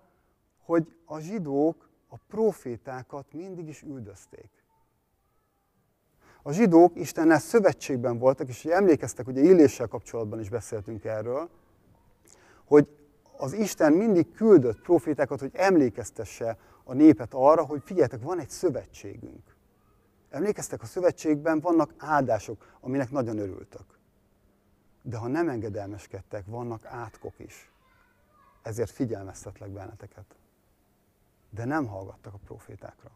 hogy 0.65 0.95
a 1.05 1.19
zsidók 1.19 1.89
a 2.09 2.15
profétákat 2.27 3.33
mindig 3.33 3.67
is 3.67 3.81
üldözték. 3.81 4.50
A 6.41 6.51
zsidók 6.51 6.95
Istennel 6.95 7.39
szövetségben 7.39 8.17
voltak, 8.17 8.47
és 8.47 8.65
emlékeztek, 8.65 9.27
ugye 9.27 9.41
Illéssel 9.41 9.88
kapcsolatban 9.88 10.39
is 10.39 10.50
beszéltünk 10.50 11.03
erről, 11.03 11.50
hogy 12.71 12.87
az 13.37 13.53
Isten 13.53 13.93
mindig 13.93 14.31
küldött 14.31 14.81
profétákat, 14.81 15.39
hogy 15.39 15.51
emlékeztesse 15.53 16.57
a 16.83 16.93
népet 16.93 17.33
arra, 17.33 17.65
hogy 17.65 17.81
figyeljetek, 17.85 18.21
van 18.21 18.39
egy 18.39 18.49
szövetségünk. 18.49 19.55
Emlékeztek, 20.29 20.81
a 20.81 20.85
szövetségben 20.85 21.59
vannak 21.59 21.93
áldások, 21.97 22.77
aminek 22.79 23.11
nagyon 23.11 23.37
örültök. 23.37 23.85
De 25.01 25.17
ha 25.17 25.27
nem 25.27 25.49
engedelmeskedtek, 25.49 26.45
vannak 26.45 26.85
átkok 26.85 27.33
is. 27.39 27.71
Ezért 28.61 28.89
figyelmeztetlek 28.89 29.69
benneteket. 29.69 30.35
De 31.49 31.65
nem 31.65 31.85
hallgattak 31.85 32.33
a 32.33 32.39
profétákra. 32.45 33.11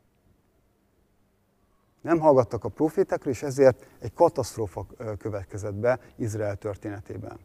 Nem 2.01 2.19
hallgattak 2.19 2.63
a 2.63 2.69
profétákra, 2.69 3.29
és 3.29 3.43
ezért 3.43 3.87
egy 3.99 4.13
katasztrófa 4.13 4.85
következett 5.17 5.75
be 5.75 5.99
Izrael 6.15 6.55
történetében. 6.55 7.39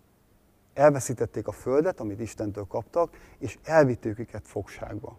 Elveszítették 0.80 1.46
a 1.46 1.52
földet, 1.52 2.00
amit 2.00 2.20
Istentől 2.20 2.66
kaptak, 2.66 3.16
és 3.38 3.58
elvitték 3.62 4.18
őket 4.18 4.48
fogságba. 4.48 5.18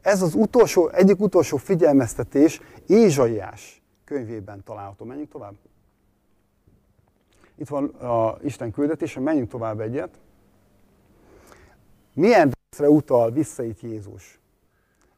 Ez 0.00 0.22
az 0.22 0.34
utolsó, 0.34 0.88
egyik 0.88 1.20
utolsó 1.20 1.56
figyelmeztetés 1.56 2.60
Ézsaiás 2.86 3.82
könyvében 4.04 4.62
található. 4.64 5.04
Menjünk 5.04 5.30
tovább. 5.30 5.54
Itt 7.54 7.68
van 7.68 7.84
a 7.84 8.38
Isten 8.42 8.70
küldetése, 8.70 9.20
menjünk 9.20 9.48
tovább 9.48 9.80
egyet. 9.80 10.20
Milyen 12.14 12.52
részre 12.70 12.88
utal 12.88 13.30
vissza 13.30 13.62
itt 13.62 13.80
Jézus? 13.80 14.40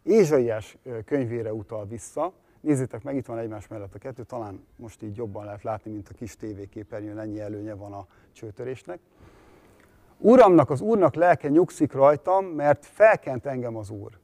Ézsaiás 0.02 0.76
könyvére 1.04 1.52
utal 1.52 1.86
vissza. 1.86 2.32
Nézzétek 2.64 3.02
meg, 3.02 3.16
itt 3.16 3.26
van 3.26 3.38
egymás 3.38 3.68
mellett 3.68 3.94
a 3.94 3.98
kettő, 3.98 4.22
talán 4.22 4.66
most 4.76 5.02
így 5.02 5.16
jobban 5.16 5.44
lehet 5.44 5.62
látni, 5.62 5.90
mint 5.90 6.08
a 6.08 6.14
kis 6.14 6.36
tévéképernyőn, 6.36 7.18
ennyi 7.18 7.40
előnye 7.40 7.74
van 7.74 7.92
a 7.92 8.06
csőtörésnek. 8.32 8.98
Uramnak, 10.18 10.70
az 10.70 10.80
Úrnak 10.80 11.14
lelke 11.14 11.48
nyugszik 11.48 11.92
rajtam, 11.92 12.44
mert 12.44 12.86
felkent 12.86 13.46
engem 13.46 13.76
az 13.76 13.90
Úr. 13.90 14.18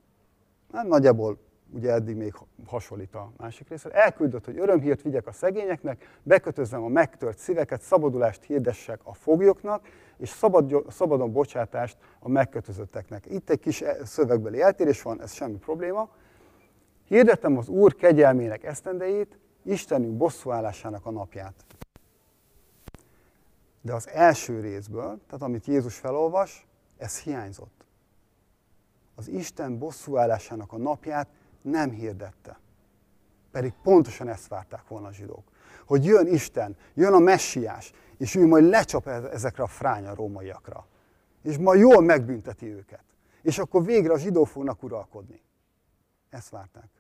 Nem 0.73 0.87
nagyjából 0.87 1.39
ugye 1.75 1.93
eddig 1.93 2.17
még 2.17 2.35
hasonlít 2.67 3.15
a 3.15 3.33
másik 3.37 3.69
részre. 3.69 3.91
Elküldött, 3.91 4.45
hogy 4.45 4.59
örömhírt 4.59 5.03
vigyek 5.03 5.27
a 5.27 5.33
szegényeknek, 5.33 6.19
bekötözzem 6.23 6.83
a 6.83 6.89
megtört 6.89 7.39
szíveket, 7.39 7.81
szabadulást 7.81 8.43
hirdessek 8.45 9.01
a 9.03 9.15
foglyoknak, 9.15 9.87
és 10.17 10.29
szabad, 10.29 10.85
szabadon 10.89 11.33
bocsátást 11.33 11.97
a 12.19 12.29
megkötözötteknek. 12.29 13.27
Itt 13.27 13.51
egy 13.51 13.61
kis 13.61 13.81
e- 13.83 14.05
szövegbeli 14.05 14.61
eltérés 14.61 15.03
van, 15.03 15.23
ez 15.23 15.33
semmi 15.33 15.57
probléma. 15.57 16.09
Hirdettem 17.11 17.57
az 17.57 17.69
Úr 17.69 17.95
kegyelmének 17.95 18.65
esztendejét, 18.65 19.39
Istenünk 19.63 20.17
bosszúállásának 20.17 21.07
a 21.07 21.11
napját. 21.11 21.65
De 23.81 23.95
az 23.95 24.09
első 24.09 24.61
részből, 24.61 25.21
tehát 25.27 25.43
amit 25.43 25.67
Jézus 25.67 25.97
felolvas, 25.97 26.67
ez 26.99 27.21
hiányzott 27.21 27.81
az 29.21 29.29
Isten 29.29 29.79
bosszúállásának 29.79 30.73
a 30.73 30.77
napját 30.77 31.29
nem 31.63 31.91
hirdette. 31.91 32.59
Pedig 33.51 33.73
pontosan 33.83 34.29
ezt 34.29 34.49
várták 34.49 34.89
volna 34.89 35.07
a 35.07 35.13
zsidók. 35.13 35.51
Hogy 35.87 36.05
jön 36.05 36.27
Isten, 36.27 36.77
jön 36.95 37.13
a 37.13 37.19
messiás, 37.19 37.93
és 38.17 38.35
ő 38.35 38.47
majd 38.47 38.65
lecsap 38.65 39.07
e- 39.07 39.29
ezekre 39.33 39.63
a 39.63 39.67
fránya 39.67 40.15
rómaiakra. 40.15 40.87
És 41.43 41.59
majd 41.59 41.81
jól 41.81 42.03
megbünteti 42.03 42.67
őket. 42.67 43.05
És 43.43 43.59
akkor 43.59 43.85
végre 43.85 44.13
a 44.13 44.19
zsidók 44.19 44.47
fognak 44.47 44.83
uralkodni. 44.83 45.43
Ezt 46.31 46.49
várták. 46.49 47.00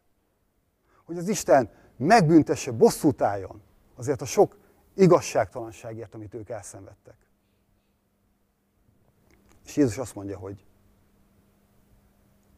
Hogy 1.10 1.18
az 1.18 1.28
Isten 1.28 1.70
megbüntesse, 1.96 2.72
bosszút 2.72 3.22
álljon 3.22 3.62
azért 3.94 4.20
a 4.20 4.24
sok 4.24 4.56
igazságtalanságért, 4.94 6.14
amit 6.14 6.34
ők 6.34 6.48
elszenvedtek. 6.48 7.14
És 9.64 9.76
Jézus 9.76 9.98
azt 9.98 10.14
mondja, 10.14 10.38
hogy 10.38 10.64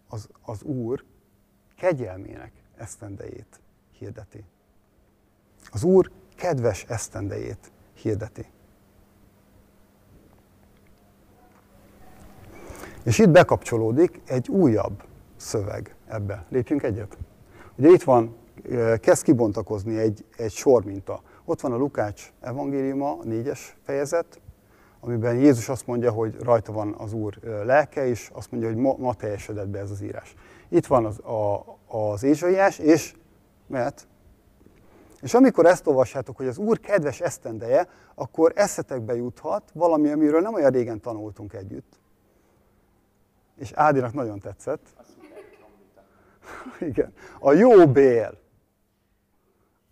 az, 0.08 0.28
az 0.42 0.62
Úr 0.62 1.04
kegyelmének 1.76 2.52
esztendejét 2.76 3.60
hirdeti. 3.90 4.44
Az 5.70 5.82
Úr 5.82 6.10
kedves 6.36 6.84
esztendejét 6.84 7.72
hirdeti. 7.94 8.46
És 13.02 13.18
itt 13.18 13.30
bekapcsolódik 13.30 14.20
egy 14.24 14.48
újabb 14.48 15.04
szöveg 15.36 15.96
ebbe. 16.06 16.46
Lépjünk 16.48 16.82
egyet. 16.82 17.18
Ugye 17.76 17.88
itt 17.88 18.02
van, 18.02 18.40
kezd 19.00 19.22
kibontakozni 19.22 19.98
egy, 19.98 20.24
egy 20.36 20.52
sor 20.52 20.84
minta. 20.84 21.22
Ott 21.44 21.60
van 21.60 21.72
a 21.72 21.76
Lukács 21.76 22.32
evangéliuma, 22.40 23.18
a 23.18 23.24
négyes 23.24 23.76
fejezet, 23.82 24.40
amiben 25.00 25.36
Jézus 25.36 25.68
azt 25.68 25.86
mondja, 25.86 26.10
hogy 26.10 26.36
rajta 26.40 26.72
van 26.72 26.94
az 26.98 27.12
Úr 27.12 27.38
lelke, 27.64 28.06
és 28.06 28.30
azt 28.32 28.50
mondja, 28.50 28.68
hogy 28.68 28.78
ma, 28.78 28.94
ma 28.98 29.14
teljesedett 29.14 29.68
be 29.68 29.78
ez 29.78 29.90
az 29.90 30.02
írás. 30.02 30.34
Itt 30.68 30.86
van 30.86 31.04
az, 31.04 31.18
a, 31.18 31.64
az 31.86 32.22
Ézsaiás, 32.22 32.78
és 32.78 33.14
mert 33.66 34.06
és 35.22 35.34
amikor 35.34 35.66
ezt 35.66 35.86
olvassátok, 35.86 36.36
hogy 36.36 36.46
az 36.46 36.58
Úr 36.58 36.80
kedves 36.80 37.20
esztendeje, 37.20 37.88
akkor 38.14 38.52
eszetekbe 38.54 39.14
juthat 39.14 39.70
valami, 39.72 40.10
amiről 40.10 40.40
nem 40.40 40.54
olyan 40.54 40.70
régen 40.70 41.00
tanultunk 41.00 41.52
együtt. 41.52 42.00
És 43.56 43.72
Ádinak 43.72 44.12
nagyon 44.12 44.38
tetszett. 44.38 44.86
Igen. 46.90 47.12
A 47.40 47.52
jó 47.52 47.86
bél. 47.86 48.41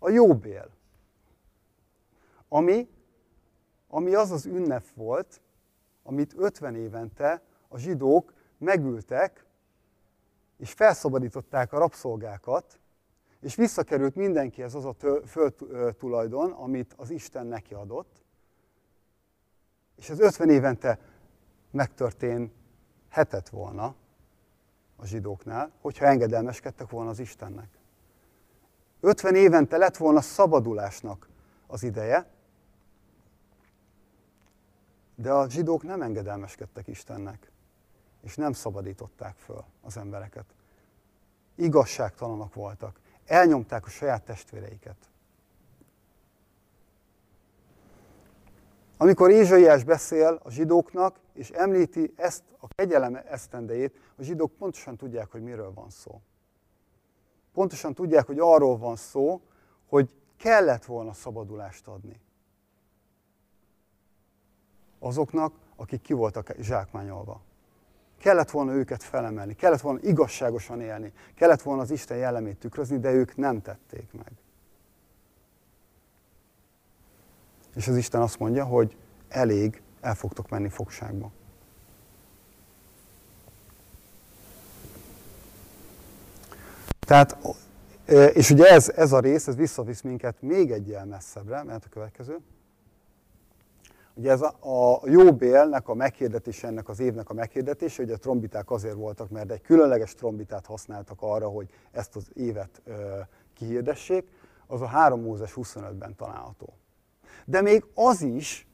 A 0.03 0.09
jó 0.09 0.35
bél. 0.35 0.69
Ami, 2.47 2.89
ami 3.87 4.13
az 4.13 4.31
az 4.31 4.45
ünnep 4.45 4.85
volt, 4.93 5.41
amit 6.03 6.33
50 6.37 6.75
évente 6.75 7.41
a 7.67 7.77
zsidók 7.77 8.33
megültek, 8.57 9.45
és 10.57 10.71
felszabadították 10.71 11.73
a 11.73 11.77
rabszolgákat, 11.77 12.79
és 13.39 13.55
visszakerült 13.55 14.15
mindenkihez 14.15 14.75
az 14.75 14.85
a 14.85 14.95
földtulajdon, 15.25 16.51
amit 16.51 16.93
az 16.97 17.09
Isten 17.09 17.45
neki 17.45 17.73
adott, 17.73 18.23
és 19.95 20.09
ez 20.09 20.19
50 20.19 20.49
évente 20.49 20.99
megtörténhetett 21.71 23.49
volna 23.49 23.95
a 24.95 25.05
zsidóknál, 25.05 25.71
hogyha 25.81 26.05
engedelmeskedtek 26.05 26.89
volna 26.89 27.09
az 27.09 27.19
Istennek. 27.19 27.80
50 29.01 29.35
évente 29.35 29.77
lett 29.77 29.97
volna 29.97 30.21
szabadulásnak 30.21 31.29
az 31.67 31.83
ideje, 31.83 32.27
de 35.15 35.31
a 35.31 35.49
zsidók 35.49 35.83
nem 35.83 36.01
engedelmeskedtek 36.01 36.87
Istennek, 36.87 37.51
és 38.21 38.35
nem 38.35 38.53
szabadították 38.53 39.35
föl 39.37 39.63
az 39.81 39.97
embereket. 39.97 40.45
Igazságtalanok 41.55 42.53
voltak, 42.53 42.99
elnyomták 43.25 43.85
a 43.85 43.89
saját 43.89 44.23
testvéreiket. 44.23 45.09
Amikor 48.97 49.29
Ézsaiás 49.31 49.83
beszél 49.83 50.39
a 50.43 50.49
zsidóknak, 50.49 51.19
és 51.33 51.49
említi 51.49 52.13
ezt 52.15 52.43
a 52.59 52.67
kegyelem 52.67 53.15
esztendejét, 53.15 53.97
a 54.15 54.23
zsidók 54.23 54.51
pontosan 54.51 54.97
tudják, 54.97 55.31
hogy 55.31 55.41
miről 55.41 55.73
van 55.73 55.89
szó. 55.89 56.21
Pontosan 57.53 57.93
tudják, 57.93 58.25
hogy 58.25 58.39
arról 58.39 58.77
van 58.77 58.95
szó, 58.95 59.41
hogy 59.87 60.15
kellett 60.37 60.85
volna 60.85 61.13
szabadulást 61.13 61.87
adni. 61.87 62.21
Azoknak, 64.99 65.53
akik 65.75 66.01
ki 66.01 66.13
voltak 66.13 66.53
zsákmányolva. 66.59 67.41
Kellett 68.17 68.51
volna 68.51 68.71
őket 68.71 69.03
felemelni, 69.03 69.55
kellett 69.55 69.81
volna 69.81 69.99
igazságosan 70.01 70.81
élni, 70.81 71.13
kellett 71.35 71.61
volna 71.61 71.81
az 71.81 71.91
Isten 71.91 72.17
jellemét 72.17 72.57
tükrözni, 72.57 72.99
de 72.99 73.11
ők 73.11 73.35
nem 73.35 73.61
tették 73.61 74.13
meg. 74.13 74.31
És 77.75 77.87
az 77.87 77.95
Isten 77.95 78.21
azt 78.21 78.39
mondja, 78.39 78.65
hogy 78.65 78.97
elég, 79.27 79.81
el 80.01 80.15
fogtok 80.15 80.49
menni 80.49 80.69
fogságba. 80.69 81.31
Tehát, 87.11 87.37
és 88.35 88.49
ugye 88.49 88.65
ez, 88.65 88.89
ez 88.89 89.11
a 89.11 89.19
rész, 89.19 89.47
ez 89.47 89.55
visszavisz 89.55 90.01
minket 90.01 90.41
még 90.41 90.71
egy 90.71 90.87
ilyen 90.87 91.07
messzebbre, 91.07 91.63
mert 91.63 91.85
a 91.85 91.89
következő. 91.89 92.37
Ugye 94.13 94.31
ez 94.31 94.41
a, 94.41 94.55
a 94.59 95.01
Jóbélnek 95.09 95.87
a 95.87 95.93
meghirdetése, 95.93 96.67
ennek 96.67 96.89
az 96.89 96.99
évnek 96.99 97.29
a 97.29 97.33
meghirdetése, 97.33 98.03
hogy 98.03 98.11
a 98.11 98.17
trombiták 98.17 98.71
azért 98.71 98.95
voltak, 98.95 99.29
mert 99.29 99.51
egy 99.51 99.61
különleges 99.61 100.13
trombitát 100.13 100.65
használtak 100.65 101.17
arra, 101.21 101.47
hogy 101.47 101.69
ezt 101.91 102.15
az 102.15 102.31
évet 102.33 102.81
ö, 102.85 103.19
kihirdessék, 103.53 104.27
az 104.67 104.81
a 104.81 104.87
3 104.87 105.21
Mózes 105.21 105.53
25-ben 105.55 106.15
található. 106.15 106.73
De 107.45 107.61
még 107.61 107.85
az 107.93 108.21
is, 108.21 108.67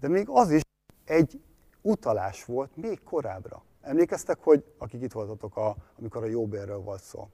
de 0.00 0.08
még 0.08 0.26
az 0.28 0.50
is 0.50 0.60
egy 1.04 1.40
utalás 1.82 2.44
volt 2.44 2.76
még 2.76 3.02
korábbra. 3.02 3.62
Emlékeztek, 3.80 4.38
hogy 4.40 4.64
akik 4.78 5.02
itt 5.02 5.12
voltatok, 5.12 5.56
a, 5.56 5.76
amikor 5.98 6.22
a 6.22 6.26
Jóbérről 6.26 6.80
volt 6.80 7.02
szó. 7.02 7.28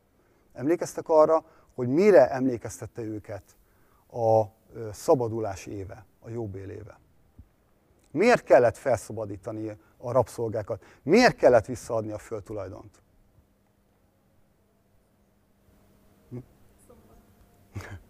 Emlékeztek 0.55 1.09
arra, 1.09 1.45
hogy 1.75 1.89
mire 1.89 2.31
emlékeztette 2.31 3.03
őket 3.03 3.43
a 4.13 4.45
szabadulás 4.93 5.67
éve, 5.67 6.07
a 6.21 6.29
Jóbél 6.29 6.71
éve. 6.71 6.99
Miért 8.11 8.45
kellett 8.45 8.77
felszabadítani 8.77 9.79
a 9.97 10.13
rabszolgákat? 10.13 10.85
Miért 11.03 11.37
kellett 11.37 11.67
visszaadni 11.67 12.13
a 12.13 12.19
földtulajdont? 12.19 13.03
Hm? 16.31 16.37
Szombat. 16.87 17.17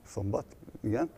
Szombat, 0.12 0.56
igen. 0.80 1.10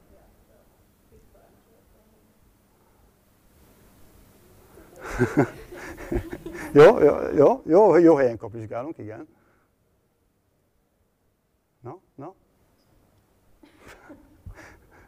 jó, 6.73 7.01
jó, 7.01 7.17
jó, 7.35 7.63
jó, 7.65 7.97
jó 7.97 8.15
helyen 8.15 8.37
kapizsgálunk, 8.37 8.99
igen. 8.99 9.29
Na, 11.87 11.99
na. 12.15 12.35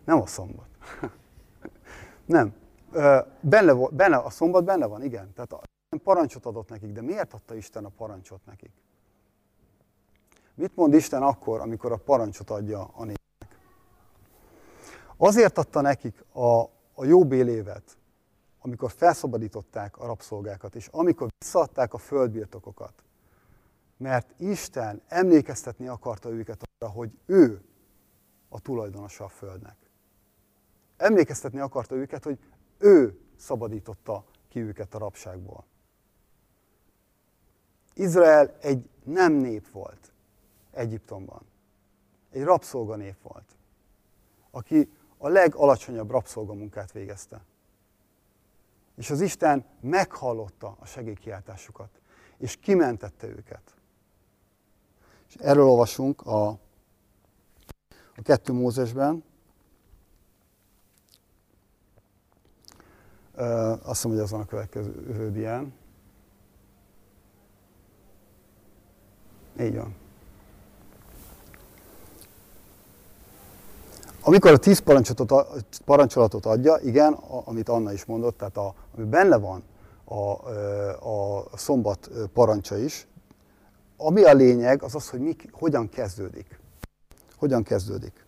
Nem 0.05 0.21
a 0.21 0.27
szombat. 0.27 0.67
Nem. 2.27 2.55
Benne, 3.41 3.89
benne, 3.91 4.17
a 4.17 4.31
szombat 4.31 4.65
benne 4.65 4.87
van, 4.87 5.03
igen. 5.03 5.33
Tehát 5.33 5.53
a, 5.53 5.61
parancsot 6.03 6.47
adott 6.47 6.69
nekik, 6.69 6.93
de 6.93 7.01
miért 7.01 7.35
adta 7.35 7.55
Isten 7.55 7.85
a 7.85 7.89
parancsot 7.89 8.45
nekik? 8.47 8.73
Mit 10.55 10.77
mond 10.77 10.95
Isten 10.95 11.23
akkor, 11.23 11.61
amikor 11.61 11.93
a 11.93 11.97
parancsot 11.97 12.51
adja 12.51 12.81
a 12.81 13.05
népnek? 13.05 13.59
Azért 15.17 15.59
adta 15.59 15.81
nekik 15.81 16.25
a, 16.33 16.61
a 16.95 17.05
jó 17.05 17.25
bélévet, 17.25 17.99
amikor 18.61 18.91
felszabadították 18.91 19.99
a 19.99 20.07
rabszolgákat, 20.07 20.75
és 20.75 20.89
amikor 20.93 21.29
visszaadták 21.39 21.95
a 21.95 21.99
földbirtokokat. 21.99 23.03
Mert 23.97 24.41
Isten 24.41 25.03
emlékeztetni 25.09 25.89
akarta 25.89 26.31
őket 26.31 26.68
hogy 26.87 27.19
ő 27.27 27.63
a 28.49 28.61
tulajdonosa 28.61 29.25
a 29.25 29.29
földnek. 29.29 29.77
Emlékeztetni 30.97 31.59
akarta 31.59 31.95
őket, 31.95 32.25
hogy 32.25 32.39
ő 32.79 33.21
szabadította 33.37 34.25
ki 34.49 34.61
őket 34.61 34.95
a 34.95 34.99
rabságból. 34.99 35.65
Izrael 37.95 38.57
egy 38.61 38.91
nem 39.05 39.33
nép 39.33 39.71
volt 39.71 40.13
Egyiptomban. 40.71 41.43
Egy 42.31 42.43
rabszolganép 42.43 43.23
volt, 43.23 43.57
aki 44.51 44.93
a 45.17 45.29
legalacsonyabb 45.29 46.11
rabszolgamunkát 46.11 46.93
végezte. 46.93 47.45
És 48.95 49.11
az 49.11 49.21
Isten 49.21 49.65
meghallotta 49.81 50.77
a 50.81 50.87
segélykiáltásukat, 50.87 52.01
és 52.37 52.57
kimentette 52.57 53.27
őket. 53.27 53.75
És 55.29 55.35
erről 55.35 55.65
olvasunk 55.65 56.21
a, 56.27 56.59
a 58.19 58.23
kettő 58.23 58.53
Mózesben. 58.53 59.25
Azt 63.83 64.05
mondom, 64.05 64.11
hogy 64.13 64.19
az 64.19 64.31
van 64.31 64.41
a 64.41 64.45
következő 64.45 65.31
dián. 65.33 65.73
Így 69.61 69.77
van. 69.77 69.95
Amikor 74.21 74.53
a 74.53 74.57
tíz 74.57 74.79
parancsolatot, 74.79 75.65
parancsolatot 75.85 76.47
adja, 76.47 76.79
igen, 76.83 77.13
amit 77.45 77.69
Anna 77.69 77.93
is 77.93 78.05
mondott, 78.05 78.39
tehát 78.39 78.57
a, 78.57 78.75
ami 78.97 79.05
benne 79.05 79.37
van 79.37 79.63
a, 80.05 80.31
a 81.09 81.57
szombat 81.57 82.11
parancsa 82.33 82.77
is, 82.77 83.07
ami 83.97 84.23
a 84.23 84.33
lényeg, 84.33 84.83
az 84.83 84.95
az, 84.95 85.09
hogy 85.09 85.21
mi, 85.21 85.37
hogyan 85.53 85.89
kezdődik. 85.89 86.59
Hogyan 87.39 87.63
kezdődik. 87.63 88.27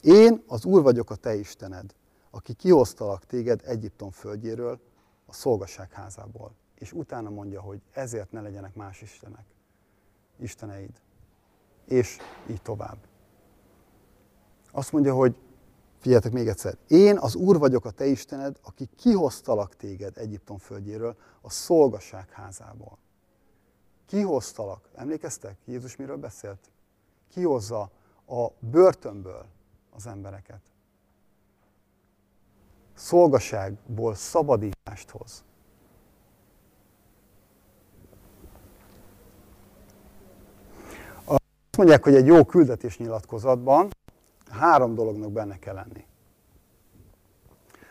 Én 0.00 0.42
az 0.46 0.64
Úr 0.64 0.82
vagyok 0.82 1.10
a 1.10 1.14
te 1.14 1.34
Istened, 1.34 1.94
aki 2.30 2.52
kihoztalak 2.52 3.26
téged 3.26 3.60
Egyiptom 3.64 4.10
földjéről, 4.10 4.80
a 5.26 5.32
szolgasság 5.32 5.92
házából. 5.92 6.54
És 6.74 6.92
utána 6.92 7.30
mondja, 7.30 7.60
hogy 7.60 7.80
ezért 7.92 8.32
ne 8.32 8.40
legyenek 8.40 8.74
más 8.74 9.02
istenek, 9.02 9.44
isteneid. 10.38 11.00
És 11.84 12.16
így 12.50 12.62
tovább. 12.62 12.96
Azt 14.72 14.92
mondja, 14.92 15.14
hogy 15.14 15.36
figyeljetek 15.98 16.32
még 16.32 16.48
egyszer, 16.48 16.76
én 16.88 17.18
az 17.18 17.34
Úr 17.34 17.58
vagyok 17.58 17.84
a 17.84 17.90
te 17.90 18.06
Istened, 18.06 18.58
aki 18.62 18.88
kihoztalak 18.96 19.76
téged 19.76 20.18
Egyiptom 20.18 20.58
földjéről, 20.58 21.16
a 21.40 21.50
szolgasság 21.50 22.30
házából. 22.30 22.98
Kihoztalak. 24.06 24.88
Emlékeztek? 24.94 25.58
Jézus 25.64 25.96
miről 25.96 26.16
beszélt? 26.16 26.70
Kihozza 27.30 27.90
a 28.26 28.46
börtönből 28.58 29.46
az 29.90 30.06
embereket. 30.06 30.60
Szolgaságból 32.94 34.14
szabadítást 34.14 35.10
hoz. 35.10 35.44
Azt 41.24 41.76
mondják, 41.76 42.04
hogy 42.04 42.14
egy 42.14 42.26
jó 42.26 42.44
küldetésnyilatkozatban 42.44 43.90
három 44.50 44.94
dolognak 44.94 45.32
benne 45.32 45.58
kell 45.58 45.74
lenni. 45.74 46.06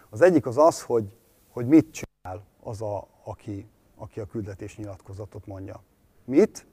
Az 0.10 0.22
egyik 0.22 0.46
az 0.46 0.58
az, 0.58 0.82
hogy, 0.82 1.12
hogy 1.50 1.68
mit 1.68 1.92
csinál 1.92 2.46
az, 2.60 2.82
a, 2.82 3.08
aki, 3.24 3.70
aki 3.96 4.20
a 4.20 4.26
küldetés 4.26 4.78
nyilatkozatot 4.78 5.46
mondja. 5.46 5.84
Mit? 6.26 6.68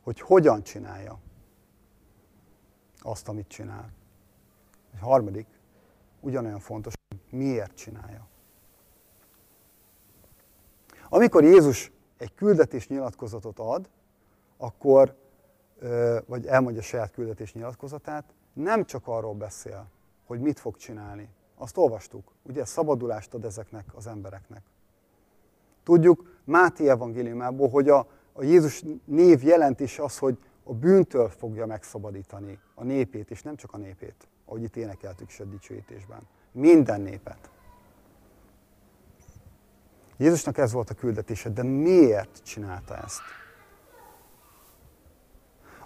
Hogy 0.00 0.20
hogyan 0.20 0.62
csinálja 0.62 1.18
azt, 3.04 3.28
amit 3.28 3.48
csinál. 3.48 3.90
Egy 4.94 5.00
harmadik, 5.00 5.46
ugyanolyan 6.20 6.58
fontos, 6.58 6.92
hogy 7.08 7.38
miért 7.38 7.74
csinálja. 7.74 8.26
Amikor 11.08 11.44
Jézus 11.44 11.92
egy 12.16 12.34
küldetés 12.34 12.88
nyilatkozatot 12.88 13.58
ad, 13.58 13.88
akkor, 14.56 15.16
vagy 16.26 16.46
elmondja 16.46 16.82
saját 16.82 17.10
küldetés 17.10 17.52
nyilatkozatát, 17.52 18.24
nem 18.52 18.84
csak 18.84 19.06
arról 19.06 19.34
beszél, 19.34 19.86
hogy 20.26 20.40
mit 20.40 20.58
fog 20.58 20.76
csinálni. 20.76 21.28
Azt 21.56 21.76
olvastuk, 21.76 22.32
ugye 22.42 22.64
szabadulást 22.64 23.34
ad 23.34 23.44
ezeknek 23.44 23.84
az 23.94 24.06
embereknek. 24.06 24.62
Tudjuk 25.82 26.40
Máté 26.44 26.88
evangéliumából, 26.88 27.68
hogy 27.68 27.88
a, 27.88 28.06
a 28.32 28.42
Jézus 28.42 28.84
név 29.04 29.44
jelentés 29.44 29.98
az, 29.98 30.18
hogy 30.18 30.38
a 30.64 30.72
bűntől 30.72 31.28
fogja 31.28 31.66
megszabadítani 31.66 32.58
a 32.74 32.84
népét, 32.84 33.30
és 33.30 33.42
nem 33.42 33.56
csak 33.56 33.72
a 33.72 33.76
népét, 33.76 34.28
ahogy 34.44 34.62
itt 34.62 34.76
énekeltük 34.76 35.28
is 35.28 35.40
a 35.40 35.44
dicsőítésben. 35.44 36.20
Minden 36.52 37.00
népet. 37.00 37.50
Jézusnak 40.16 40.58
ez 40.58 40.72
volt 40.72 40.90
a 40.90 40.94
küldetése, 40.94 41.48
de 41.48 41.62
miért 41.62 42.40
csinálta 42.44 42.96
ezt? 42.96 43.20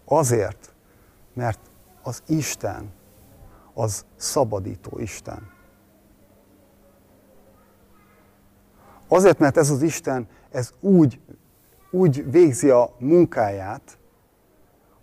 Azért, 0.05 0.75
mert 1.33 1.61
az 2.03 2.23
Isten, 2.27 2.93
az 3.75 4.07
szabadító 4.17 4.99
Isten. 4.99 5.51
Azért, 9.09 9.39
mert 9.39 9.57
ez 9.57 9.71
az 9.71 9.83
Isten, 9.83 10.29
ez 10.51 10.73
úgy, 10.81 11.21
úgy 11.91 12.31
végzi 12.31 12.71
a 12.71 12.95
munkáját, 12.99 13.99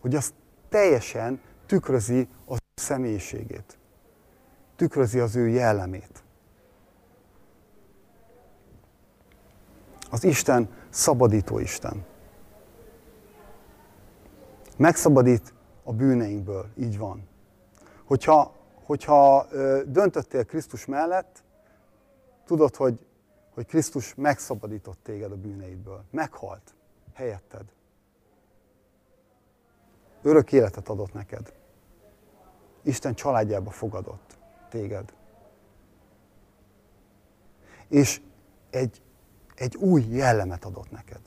hogy 0.04 0.16
az 0.16 0.34
teljesen 0.70 1.42
tükrözi 1.66 2.28
az 2.46 2.58
ő 2.58 2.82
személyiségét, 2.82 3.78
tükrözi 4.76 5.20
az 5.20 5.36
ő 5.36 5.48
jellemét. 5.48 6.24
Az 10.10 10.24
Isten 10.24 10.70
szabadító 10.90 11.60
Isten. 11.60 12.06
Megszabadít 14.78 15.54
a 15.84 15.94
bűneinkből, 15.94 16.70
így 16.78 16.98
van. 16.98 17.28
Hogyha, 18.04 18.56
hogyha 18.84 19.48
döntöttél 19.86 20.46
Krisztus 20.46 20.86
mellett, 20.86 21.44
tudod, 22.46 22.76
hogy, 22.76 23.06
hogy 23.54 23.66
Krisztus 23.66 24.16
megszabadított 24.16 25.00
téged 25.04 25.32
a 25.32 25.38
bűneidből. 25.38 26.04
Meghalt 26.12 26.76
helyetted. 27.14 27.66
Örök 30.24 30.52
életet 30.52 30.90
adott 30.90 31.14
neked. 31.14 31.54
Isten 32.82 33.14
családjába 33.14 33.70
fogadott 33.70 34.38
téged. 34.70 35.14
És 37.88 38.22
egy, 38.70 39.02
egy 39.56 39.76
új 39.76 40.06
jellemet 40.10 40.66
adott 40.66 40.92
neked. 40.92 41.22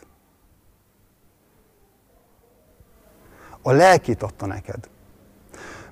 A 3.63 3.73
lelkét 3.73 4.23
adta 4.23 4.47
neked. 4.47 4.89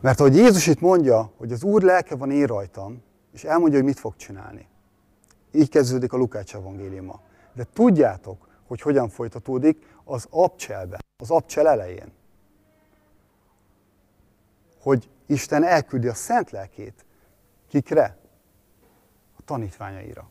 Mert 0.01 0.21
ahogy 0.21 0.37
Jézus 0.37 0.67
itt 0.67 0.81
mondja, 0.81 1.31
hogy 1.37 1.53
az 1.53 1.63
Úr 1.63 1.83
lelke 1.83 2.17
van 2.17 2.31
én 2.31 2.47
rajtam, 2.47 3.03
és 3.33 3.45
elmondja, 3.45 3.79
hogy 3.79 3.87
mit 3.87 3.99
fog 3.99 4.17
csinálni. 4.17 4.69
Így 5.53 5.69
kezdődik 5.69 6.13
a 6.13 6.17
Lukács 6.17 6.55
evangéliuma. 6.55 7.21
De 7.53 7.67
tudjátok, 7.73 8.49
hogy 8.67 8.81
hogyan 8.81 9.09
folytatódik 9.09 9.87
az 10.05 10.27
abcselben, 10.31 11.01
az 11.23 11.31
abcsel 11.31 11.69
elején. 11.69 12.13
Hogy 14.85 15.11
Isten 15.27 15.65
elküldi 15.65 16.09
a 16.09 16.15
szent 16.15 16.51
lelkét. 16.51 17.05
Kikre? 17.69 18.19
A 19.37 19.43
tanítványaira. 19.45 20.31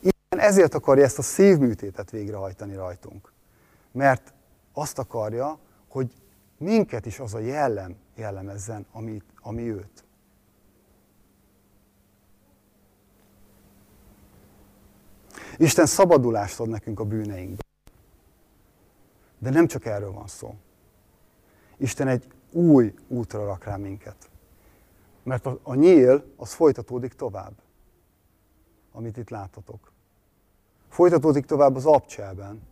Isten 0.00 0.38
ezért 0.38 0.74
akarja 0.74 1.04
ezt 1.04 1.18
a 1.18 1.22
szívműtétet 1.22 2.10
végrehajtani 2.10 2.74
rajtunk. 2.74 3.32
Mert 3.92 4.32
azt 4.72 4.98
akarja, 4.98 5.58
hogy 5.88 6.12
minket 6.56 7.06
is 7.06 7.18
az 7.18 7.34
a 7.34 7.38
jellem 7.38 7.96
jellemezzen, 8.14 8.86
ami, 8.92 9.22
ami 9.40 9.70
őt. 9.70 10.04
Isten 15.56 15.86
szabadulást 15.86 16.60
ad 16.60 16.68
nekünk 16.68 17.00
a 17.00 17.04
bűneinkből. 17.04 17.72
De 19.44 19.50
nem 19.50 19.66
csak 19.66 19.84
erről 19.84 20.12
van 20.12 20.26
szó. 20.26 20.54
Isten 21.76 22.08
egy 22.08 22.28
új 22.52 22.94
útra 23.08 23.44
rak 23.44 23.64
rá 23.64 23.76
minket. 23.76 24.30
Mert 25.22 25.46
a, 25.46 25.58
a 25.62 25.74
nyíl, 25.74 26.32
az 26.36 26.52
folytatódik 26.52 27.12
tovább, 27.12 27.52
amit 28.92 29.16
itt 29.16 29.28
láttatok. 29.30 29.92
Folytatódik 30.88 31.44
tovább 31.44 31.76
az 31.76 31.86
abcselben, 31.86 32.62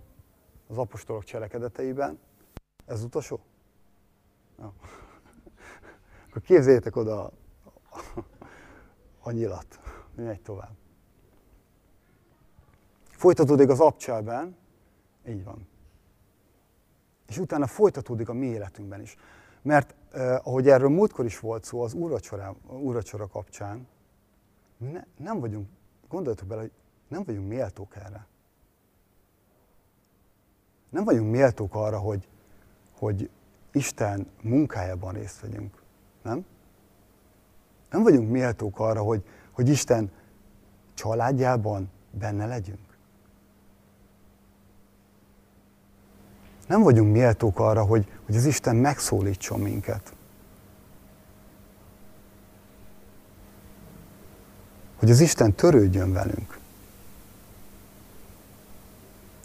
az 0.68 0.78
apostolok 0.78 1.24
cselekedeteiben. 1.24 2.18
Ez 2.86 3.02
utolsó? 3.02 3.40
Jó. 4.58 4.64
Akkor 6.28 6.42
képzeljétek 6.42 6.96
oda 6.96 7.22
a, 7.24 7.32
a 9.20 9.30
nyilat. 9.30 9.80
Megy 10.14 10.42
tovább. 10.42 10.76
Folytatódik 13.08 13.68
az 13.68 13.80
abcselben, 13.80 14.56
így 15.26 15.44
van. 15.44 15.70
És 17.32 17.38
utána 17.38 17.66
folytatódik 17.66 18.28
a 18.28 18.32
mi 18.32 18.46
életünkben 18.46 19.00
is. 19.00 19.16
Mert 19.62 19.94
eh, 20.10 20.46
ahogy 20.46 20.68
erről 20.68 20.88
múltkor 20.88 21.24
is 21.24 21.40
volt 21.40 21.64
szó 21.64 21.80
az 21.80 21.94
úracsora 22.68 23.26
kapcsán, 23.26 23.86
ne, 24.76 25.04
nem 25.16 25.40
vagyunk, 25.40 25.68
gondoljatok 26.08 26.48
bele, 26.48 26.60
hogy 26.60 26.70
nem 27.08 27.22
vagyunk 27.24 27.48
méltók 27.48 27.96
erre. 27.96 28.26
Nem 30.90 31.04
vagyunk 31.04 31.30
méltók 31.30 31.74
arra, 31.74 31.98
hogy, 31.98 32.28
hogy 32.98 33.30
Isten 33.72 34.30
munkájában 34.42 35.12
részt 35.12 35.40
vegyünk. 35.40 35.82
Nem? 36.22 36.44
Nem 37.90 38.02
vagyunk 38.02 38.30
méltók 38.30 38.78
arra, 38.78 39.02
hogy, 39.02 39.24
hogy 39.50 39.68
Isten 39.68 40.10
családjában 40.94 41.90
benne 42.10 42.46
legyünk. 42.46 42.91
Nem 46.72 46.82
vagyunk 46.82 47.12
méltók 47.12 47.58
arra, 47.58 47.84
hogy, 47.84 48.06
hogy 48.26 48.36
az 48.36 48.44
Isten 48.44 48.76
megszólítson 48.76 49.60
minket. 49.60 50.12
Hogy 54.96 55.10
az 55.10 55.20
Isten 55.20 55.52
törődjön 55.54 56.12
velünk. 56.12 56.58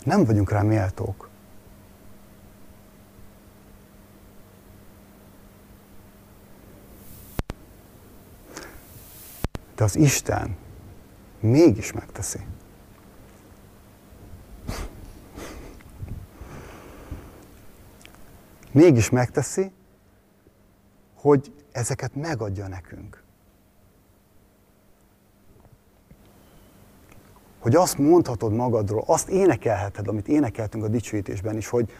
Nem 0.03 0.25
vagyunk 0.25 0.51
rá 0.51 0.61
méltók. 0.61 1.29
De 9.75 9.83
az 9.83 9.95
Isten 9.95 10.55
mégis 11.39 11.91
megteszi. 11.91 12.39
Mégis 18.77 19.09
megteszi, 19.09 19.71
hogy 21.15 21.53
ezeket 21.71 22.15
megadja 22.15 22.67
nekünk. 22.67 23.23
Hogy 27.59 27.75
azt 27.75 27.97
mondhatod 27.97 28.53
magadról, 28.53 29.03
azt 29.07 29.29
énekelheted, 29.29 30.07
amit 30.07 30.27
énekeltünk 30.27 30.83
a 30.83 30.87
dicsőítésben 30.87 31.57
is, 31.57 31.67
hogy 31.67 31.91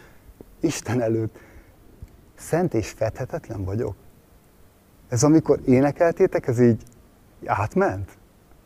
Isten 0.59 1.01
előtt 1.01 1.39
szent 2.35 2.73
és 2.73 2.89
fethetetlen 2.89 3.63
vagyok. 3.63 3.95
Ez 5.09 5.23
amikor 5.23 5.59
énekeltétek, 5.65 6.47
ez 6.47 6.59
így 6.59 6.83
átment? 7.45 8.17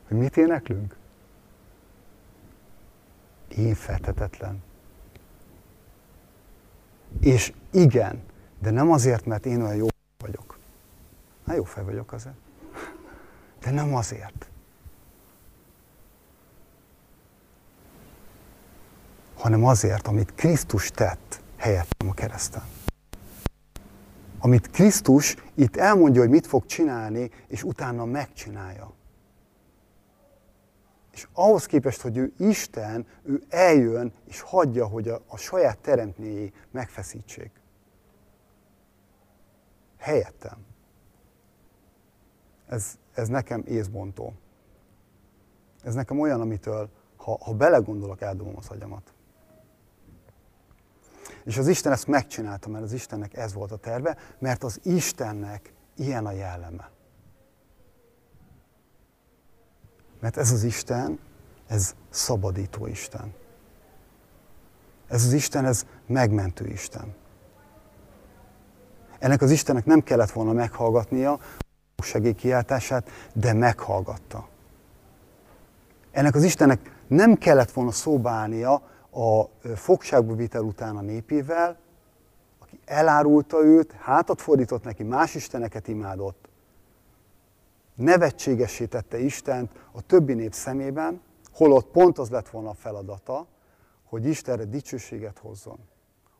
Hogy 0.07 0.17
mit 0.17 0.37
éneklünk? 0.37 0.95
Én 3.57 3.75
fethetetlen. 3.75 4.63
És 7.19 7.53
igen, 7.71 8.23
de 8.59 8.71
nem 8.71 8.91
azért, 8.91 9.25
mert 9.25 9.45
én 9.45 9.61
olyan 9.61 9.75
jó 9.75 9.87
vagyok. 10.17 10.57
Na 11.45 11.53
jó 11.53 11.63
fej 11.63 11.83
vagyok 11.83 12.13
azért. 12.13 12.35
De 13.61 13.71
nem 13.71 13.95
azért. 13.95 14.49
Hanem 19.37 19.65
azért, 19.65 20.07
amit 20.07 20.33
Krisztus 20.35 20.89
tett 20.89 21.41
helyettem 21.57 22.09
a 22.09 22.13
kereszten. 22.13 22.63
Amit 24.39 24.69
Krisztus 24.69 25.35
itt 25.55 25.77
elmondja, 25.77 26.21
hogy 26.21 26.29
mit 26.29 26.47
fog 26.47 26.65
csinálni, 26.65 27.31
és 27.47 27.63
utána 27.63 28.05
megcsinálja. 28.05 28.93
És 31.13 31.27
ahhoz 31.33 31.65
képest, 31.65 32.01
hogy 32.01 32.17
ő 32.17 32.33
Isten, 32.37 33.07
ő 33.23 33.43
eljön 33.49 34.13
és 34.25 34.41
hagyja, 34.41 34.87
hogy 34.87 35.07
a, 35.07 35.21
a 35.27 35.37
saját 35.37 35.77
teremtményei 35.77 36.53
megfeszítsék. 36.71 37.51
Helyettem. 39.97 40.57
Ez, 42.67 42.97
ez 43.13 43.27
nekem 43.27 43.63
észbontó. 43.67 44.33
Ez 45.83 45.93
nekem 45.93 46.19
olyan, 46.19 46.41
amitől, 46.41 46.89
ha, 47.15 47.37
ha 47.43 47.53
belegondolok, 47.53 48.21
eldobom 48.21 48.53
az 48.57 48.69
agyamat. 48.69 49.13
És 51.43 51.57
az 51.57 51.67
Isten 51.67 51.91
ezt 51.91 52.07
megcsinálta, 52.07 52.69
mert 52.69 52.83
az 52.83 52.93
Istennek 52.93 53.33
ez 53.33 53.53
volt 53.53 53.71
a 53.71 53.77
terve, 53.77 54.17
mert 54.39 54.63
az 54.63 54.79
Istennek 54.83 55.73
ilyen 55.95 56.25
a 56.25 56.31
jelleme. 56.31 56.89
Mert 60.21 60.37
ez 60.37 60.51
az 60.51 60.63
Isten, 60.63 61.19
ez 61.67 61.95
szabadító 62.09 62.87
Isten. 62.87 63.33
Ez 65.07 65.25
az 65.25 65.33
Isten, 65.33 65.65
ez 65.65 65.85
megmentő 66.05 66.67
Isten. 66.67 67.13
Ennek 69.19 69.41
az 69.41 69.51
Istennek 69.51 69.85
nem 69.85 70.01
kellett 70.01 70.31
volna 70.31 70.53
meghallgatnia 70.53 71.39
a 71.95 72.03
segélykiáltását, 72.03 73.09
de 73.33 73.53
meghallgatta. 73.53 74.47
Ennek 76.11 76.35
az 76.35 76.43
Istennek 76.43 76.91
nem 77.07 77.35
kellett 77.35 77.71
volna 77.71 77.91
szóba 77.91 78.29
állnia 78.29 78.73
a 79.11 79.43
fogságba 79.75 80.35
vitel 80.35 80.61
után 80.61 80.97
a 80.97 81.01
népével, 81.01 81.77
aki 82.59 82.79
elárulta 82.85 83.63
őt, 83.63 83.91
hátat 83.91 84.41
fordított 84.41 84.83
neki, 84.83 85.03
más 85.03 85.35
isteneket 85.35 85.87
imádott, 85.87 86.40
nevetségesítette 87.95 89.19
Istent 89.19 89.71
a 89.91 90.01
többi 90.01 90.33
nép 90.33 90.53
szemében, 90.53 91.21
holott 91.51 91.91
pont 91.91 92.17
az 92.17 92.29
lett 92.29 92.49
volna 92.49 92.69
a 92.69 92.73
feladata, 92.73 93.47
hogy 94.03 94.25
Istenre 94.25 94.65
dicsőséget 94.65 95.37
hozzon. 95.37 95.79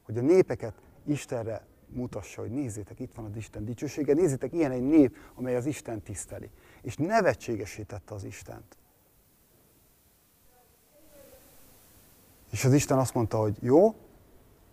Hogy 0.04 0.18
a 0.18 0.22
népeket 0.22 0.74
Istenre 1.06 1.66
mutassa, 1.88 2.42
hogy 2.42 2.52
nézzétek, 2.52 3.00
itt 3.00 3.14
van 3.16 3.26
az 3.26 3.36
Isten 3.36 3.66
dicsősége, 3.66 4.14
nézzétek, 4.14 4.54
ilyen 4.54 4.72
egy 4.72 4.84
nép, 4.84 5.18
amely 5.36 5.56
az 5.56 5.66
Isten 5.66 6.02
tiszteli. 6.02 6.50
És 6.82 6.96
nevetségesítette 6.96 8.14
az 8.14 8.24
Istent. 8.24 8.78
És 12.52 12.66
az 12.66 12.74
Isten 12.74 12.98
azt 12.98 13.14
mondta, 13.14 13.38
hogy 13.38 13.58
jó, 13.62 13.96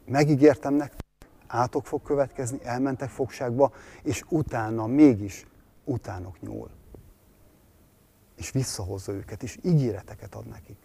megígértem 0.05 0.75
nektek, 0.75 1.07
átok 1.47 1.87
fog 1.87 2.03
következni, 2.03 2.59
elmentek 2.63 3.09
fogságba, 3.09 3.73
és 4.03 4.25
utána 4.29 4.87
mégis 4.87 5.47
utánok 5.89 6.41
nyúl. 6.41 6.71
És 8.37 8.51
visszahozza 8.51 9.13
őket, 9.13 9.43
és 9.43 9.59
ígéreteket 9.63 10.35
ad 10.35 10.47
nekik. 10.47 10.77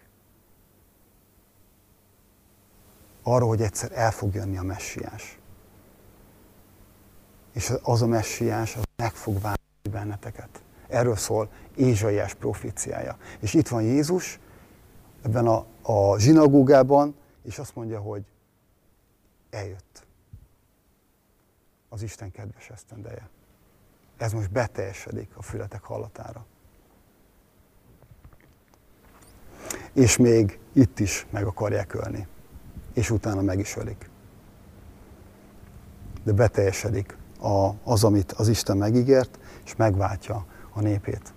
Arra, 3.23 3.45
hogy 3.45 3.61
egyszer 3.61 3.91
el 3.91 4.11
fog 4.11 4.33
jönni 4.33 4.57
a 4.57 4.63
messiás. 4.63 5.39
És 7.51 7.73
az 7.81 8.01
a 8.01 8.07
messiás 8.07 8.75
az 8.75 8.83
meg 8.95 9.13
fog 9.13 9.41
válni 9.41 9.57
benneteket. 9.91 10.63
Erről 10.87 11.15
szól 11.15 11.49
Ézsaiás 11.75 12.33
proféciája. 12.33 13.17
És 13.39 13.53
itt 13.53 13.67
van 13.67 13.81
Jézus 13.81 14.39
ebben 15.21 15.47
a, 15.47 15.65
a 15.81 16.19
zsinagógában, 16.19 17.15
és 17.43 17.59
azt 17.59 17.75
mondja, 17.75 17.99
hogy 17.99 18.25
eljött 19.49 20.05
az 21.89 22.01
Isten 22.01 22.31
kedves 22.31 22.69
esztendeje 22.69 23.29
ez 24.17 24.33
most 24.33 24.51
beteljesedik 24.51 25.29
a 25.35 25.41
fületek 25.41 25.83
hallatára. 25.83 26.45
És 29.93 30.17
még 30.17 30.59
itt 30.73 30.99
is 30.99 31.27
meg 31.29 31.45
akarják 31.45 31.93
ölni. 31.93 32.27
És 32.93 33.09
utána 33.09 33.41
meg 33.41 33.59
is 33.59 33.75
ölik. 33.75 34.09
De 36.23 36.31
beteljesedik 36.31 37.17
a, 37.39 37.69
az, 37.83 38.03
amit 38.03 38.31
az 38.31 38.47
Isten 38.47 38.77
megígért, 38.77 39.39
és 39.65 39.75
megváltja 39.75 40.45
a 40.73 40.81
népét. 40.81 41.33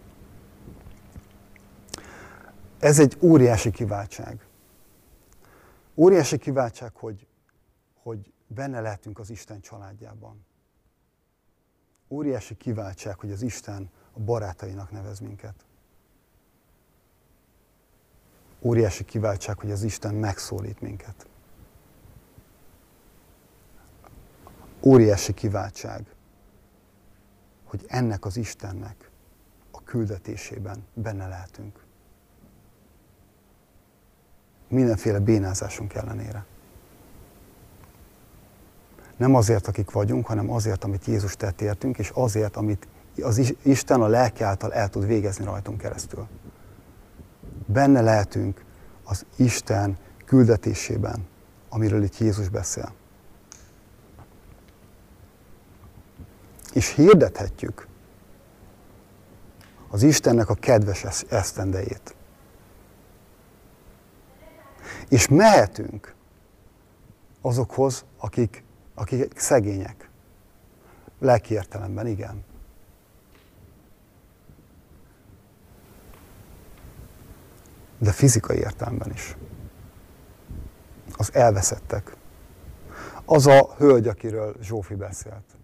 Ez 2.78 2.98
egy 2.98 3.16
óriási 3.20 3.70
kiváltság. 3.70 4.46
Óriási 5.94 6.38
kiváltság, 6.38 6.94
hogy, 6.94 7.26
hogy 8.02 8.32
benne 8.46 8.80
lehetünk 8.80 9.18
az 9.18 9.30
Isten 9.30 9.60
családjában 9.60 10.46
óriási 12.08 12.56
kiváltság, 12.56 13.18
hogy 13.18 13.32
az 13.32 13.42
Isten 13.42 13.90
a 14.12 14.20
barátainak 14.20 14.90
nevez 14.90 15.18
minket. 15.18 15.54
Óriási 18.60 19.04
kiváltság, 19.04 19.58
hogy 19.58 19.70
az 19.70 19.82
Isten 19.82 20.14
megszólít 20.14 20.80
minket. 20.80 21.26
Óriási 24.82 25.34
kiváltság, 25.34 26.14
hogy 27.64 27.84
ennek 27.88 28.24
az 28.24 28.36
Istennek 28.36 29.10
a 29.70 29.82
küldetésében 29.82 30.86
benne 30.94 31.26
lehetünk. 31.26 31.84
Mindenféle 34.68 35.18
bénázásunk 35.18 35.94
ellenére. 35.94 36.46
Nem 39.16 39.35
azért, 39.35 39.66
akik 39.66 39.90
vagyunk, 39.90 40.26
hanem 40.26 40.50
azért, 40.50 40.85
amit 40.85 41.05
Jézus 41.05 41.37
tett 41.37 41.61
értünk, 41.61 41.98
és 41.98 42.11
azért, 42.14 42.57
amit 42.57 42.88
az 43.22 43.55
Isten 43.62 44.02
a 44.02 44.07
lelki 44.07 44.42
által 44.42 44.72
el 44.72 44.88
tud 44.88 45.07
végezni 45.07 45.44
rajtunk 45.44 45.79
keresztül. 45.79 46.26
Benne 47.66 48.00
lehetünk 48.00 48.64
az 49.05 49.26
Isten 49.37 49.98
küldetésében, 50.24 51.26
amiről 51.68 52.02
itt 52.02 52.18
Jézus 52.18 52.48
beszél. 52.48 52.92
És 56.72 56.94
hirdethetjük 56.94 57.87
az 59.88 60.02
Istennek 60.02 60.48
a 60.48 60.55
kedves 60.55 61.24
esztendejét. 61.29 62.14
És 65.09 65.29
mehetünk 65.29 66.14
azokhoz, 67.40 68.05
akik 68.18 68.64
akik 68.98 69.38
szegények. 69.38 70.11
Lelki 71.18 71.54
értelemben, 71.54 72.06
igen. 72.06 72.44
De 77.98 78.12
fizikai 78.12 78.56
értelemben 78.56 79.12
is. 79.12 79.37
Az 81.16 81.35
elveszettek. 81.35 82.16
Az 83.24 83.46
a 83.46 83.74
hölgy, 83.76 84.09
akiről 84.09 84.56
Zsófi 84.61 84.94
beszélt. 84.94 85.56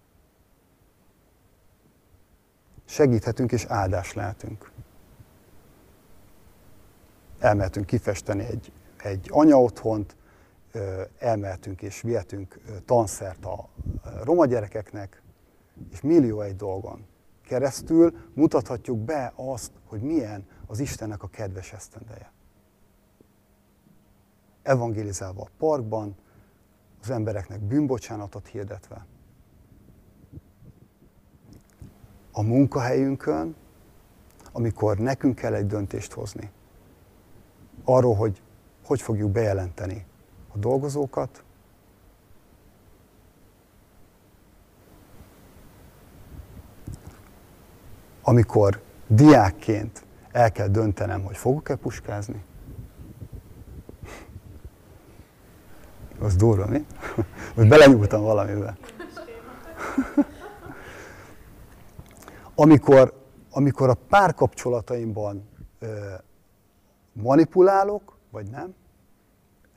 Segíthetünk 2.85 3.51
és 3.51 3.65
áldás 3.65 4.13
lehetünk. 4.13 4.71
Elmehetünk 7.39 7.85
kifesteni 7.85 8.43
egy, 8.43 8.71
egy 8.97 9.27
anya 9.31 9.61
otthont, 9.61 10.15
elmehetünk 11.17 11.81
és 11.81 12.01
vihetünk 12.01 12.59
tanszert 12.85 13.45
a 13.45 13.69
roma 14.23 14.45
gyerekeknek, 14.45 15.21
és 15.91 16.01
millió 16.01 16.41
egy 16.41 16.55
dolgon 16.55 17.05
keresztül 17.41 18.13
mutathatjuk 18.33 18.99
be 18.99 19.33
azt, 19.35 19.71
hogy 19.85 20.01
milyen 20.01 20.47
az 20.67 20.79
Istennek 20.79 21.23
a 21.23 21.27
kedves 21.27 21.73
esztendeje. 21.73 22.31
Evangelizálva 24.61 25.41
a 25.41 25.49
parkban, 25.57 26.15
az 27.01 27.09
embereknek 27.09 27.59
bűnbocsánatot 27.61 28.47
hirdetve. 28.47 29.05
A 32.31 32.41
munkahelyünkön, 32.41 33.55
amikor 34.51 34.97
nekünk 34.97 35.35
kell 35.35 35.53
egy 35.53 35.65
döntést 35.65 36.11
hozni, 36.11 36.51
arról, 37.83 38.15
hogy 38.15 38.41
hogy 38.85 39.01
fogjuk 39.01 39.31
bejelenteni 39.31 40.05
a 40.53 40.57
dolgozókat, 40.57 41.43
amikor 48.21 48.81
diákként 49.07 50.05
el 50.31 50.51
kell 50.51 50.67
döntenem, 50.67 51.23
hogy 51.23 51.37
fogok-e 51.37 51.75
puskázni, 51.75 52.43
az 56.19 56.35
durva, 56.35 56.67
mi? 56.67 56.85
Most 57.55 57.67
belenyúltam 57.67 58.21
valamivel. 58.21 58.77
amikor, 62.55 63.13
amikor 63.51 63.89
a 63.89 63.93
párkapcsolataimban 63.93 65.49
ö, 65.79 66.13
manipulálok, 67.13 68.17
vagy 68.31 68.49
nem, 68.49 68.75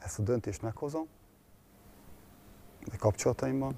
ezt 0.06 0.18
a 0.18 0.22
döntést 0.22 0.62
meghozom, 0.62 1.06
a 2.92 2.96
kapcsolataimban, 2.98 3.76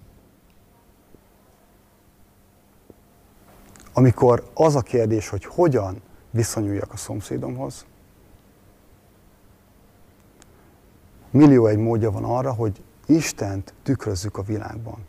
amikor 3.93 4.51
az 4.55 4.77
a 4.77 4.81
kérdés, 4.81 5.29
hogy 5.29 5.45
hogyan 5.45 6.03
viszonyuljak 6.31 6.93
a 6.93 6.97
szomszédomhoz, 6.97 7.87
millió 11.31 11.67
egy 11.67 11.79
módja 11.79 12.11
van 12.11 12.25
arra, 12.25 12.53
hogy 12.53 12.85
Istent 13.07 13.75
tükrözzük 13.83 14.37
a 14.37 14.43
világban. 14.43 15.07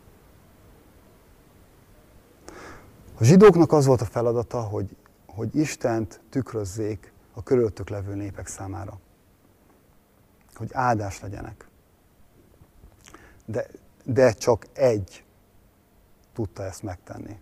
A 3.18 3.24
zsidóknak 3.24 3.72
az 3.72 3.86
volt 3.86 4.00
a 4.00 4.04
feladata, 4.04 4.60
hogy, 4.60 4.96
hogy 5.26 5.56
Istent 5.56 6.20
tükrözzék 6.30 7.12
a 7.34 7.42
körülöttük 7.42 7.88
levő 7.88 8.14
népek 8.14 8.46
számára. 8.46 8.98
Hogy 10.60 10.70
áldás 10.72 11.20
legyenek. 11.20 11.68
De, 13.44 13.66
de 14.04 14.32
csak 14.32 14.66
egy 14.72 15.24
tudta 16.32 16.62
ezt 16.62 16.82
megtenni. 16.82 17.40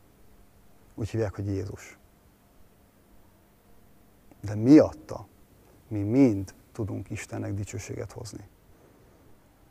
Úgy 0.95 1.09
hívják, 1.09 1.35
hogy 1.35 1.47
Jézus. 1.47 1.99
De 4.41 4.55
miatta 4.55 5.27
mi 5.89 6.03
mind 6.03 6.55
tudunk 6.73 7.11
Istennek 7.11 7.55
dicsőséget 7.55 8.13
hozni. 8.13 8.49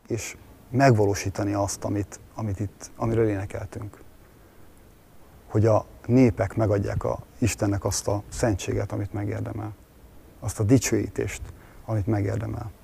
És 0.06 0.36
megvalósítani 0.70 1.52
azt, 1.52 1.84
amit, 1.84 2.20
amit 2.34 2.60
itt, 2.60 2.90
amiről 2.96 3.28
énekeltünk. 3.28 4.02
Hogy 5.46 5.66
a 5.66 5.86
népek 6.06 6.54
megadják 6.54 7.04
a 7.04 7.22
Istennek 7.38 7.84
azt 7.84 8.08
a 8.08 8.22
szentséget, 8.28 8.92
amit 8.92 9.12
megérdemel. 9.12 9.74
Azt 10.40 10.60
a 10.60 10.64
dicsőítést, 10.64 11.42
amit 11.84 12.06
megérdemel. 12.06 12.76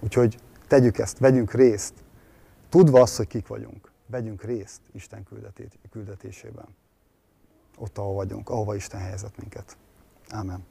Úgyhogy 0.00 0.38
tegyük 0.68 0.98
ezt, 0.98 1.18
vegyünk 1.18 1.52
részt, 1.52 1.94
tudva 2.68 3.00
azt, 3.00 3.16
hogy 3.16 3.26
kik 3.26 3.46
vagyunk, 3.46 3.92
vegyünk 4.06 4.42
részt 4.42 4.80
Isten 4.92 5.26
küldetésében. 5.90 6.66
Ott, 7.78 7.98
ahol 7.98 8.14
vagyunk, 8.14 8.48
ahova 8.48 8.74
Isten 8.74 9.00
helyezett 9.00 9.36
minket. 9.36 9.76
Amen. 10.28 10.64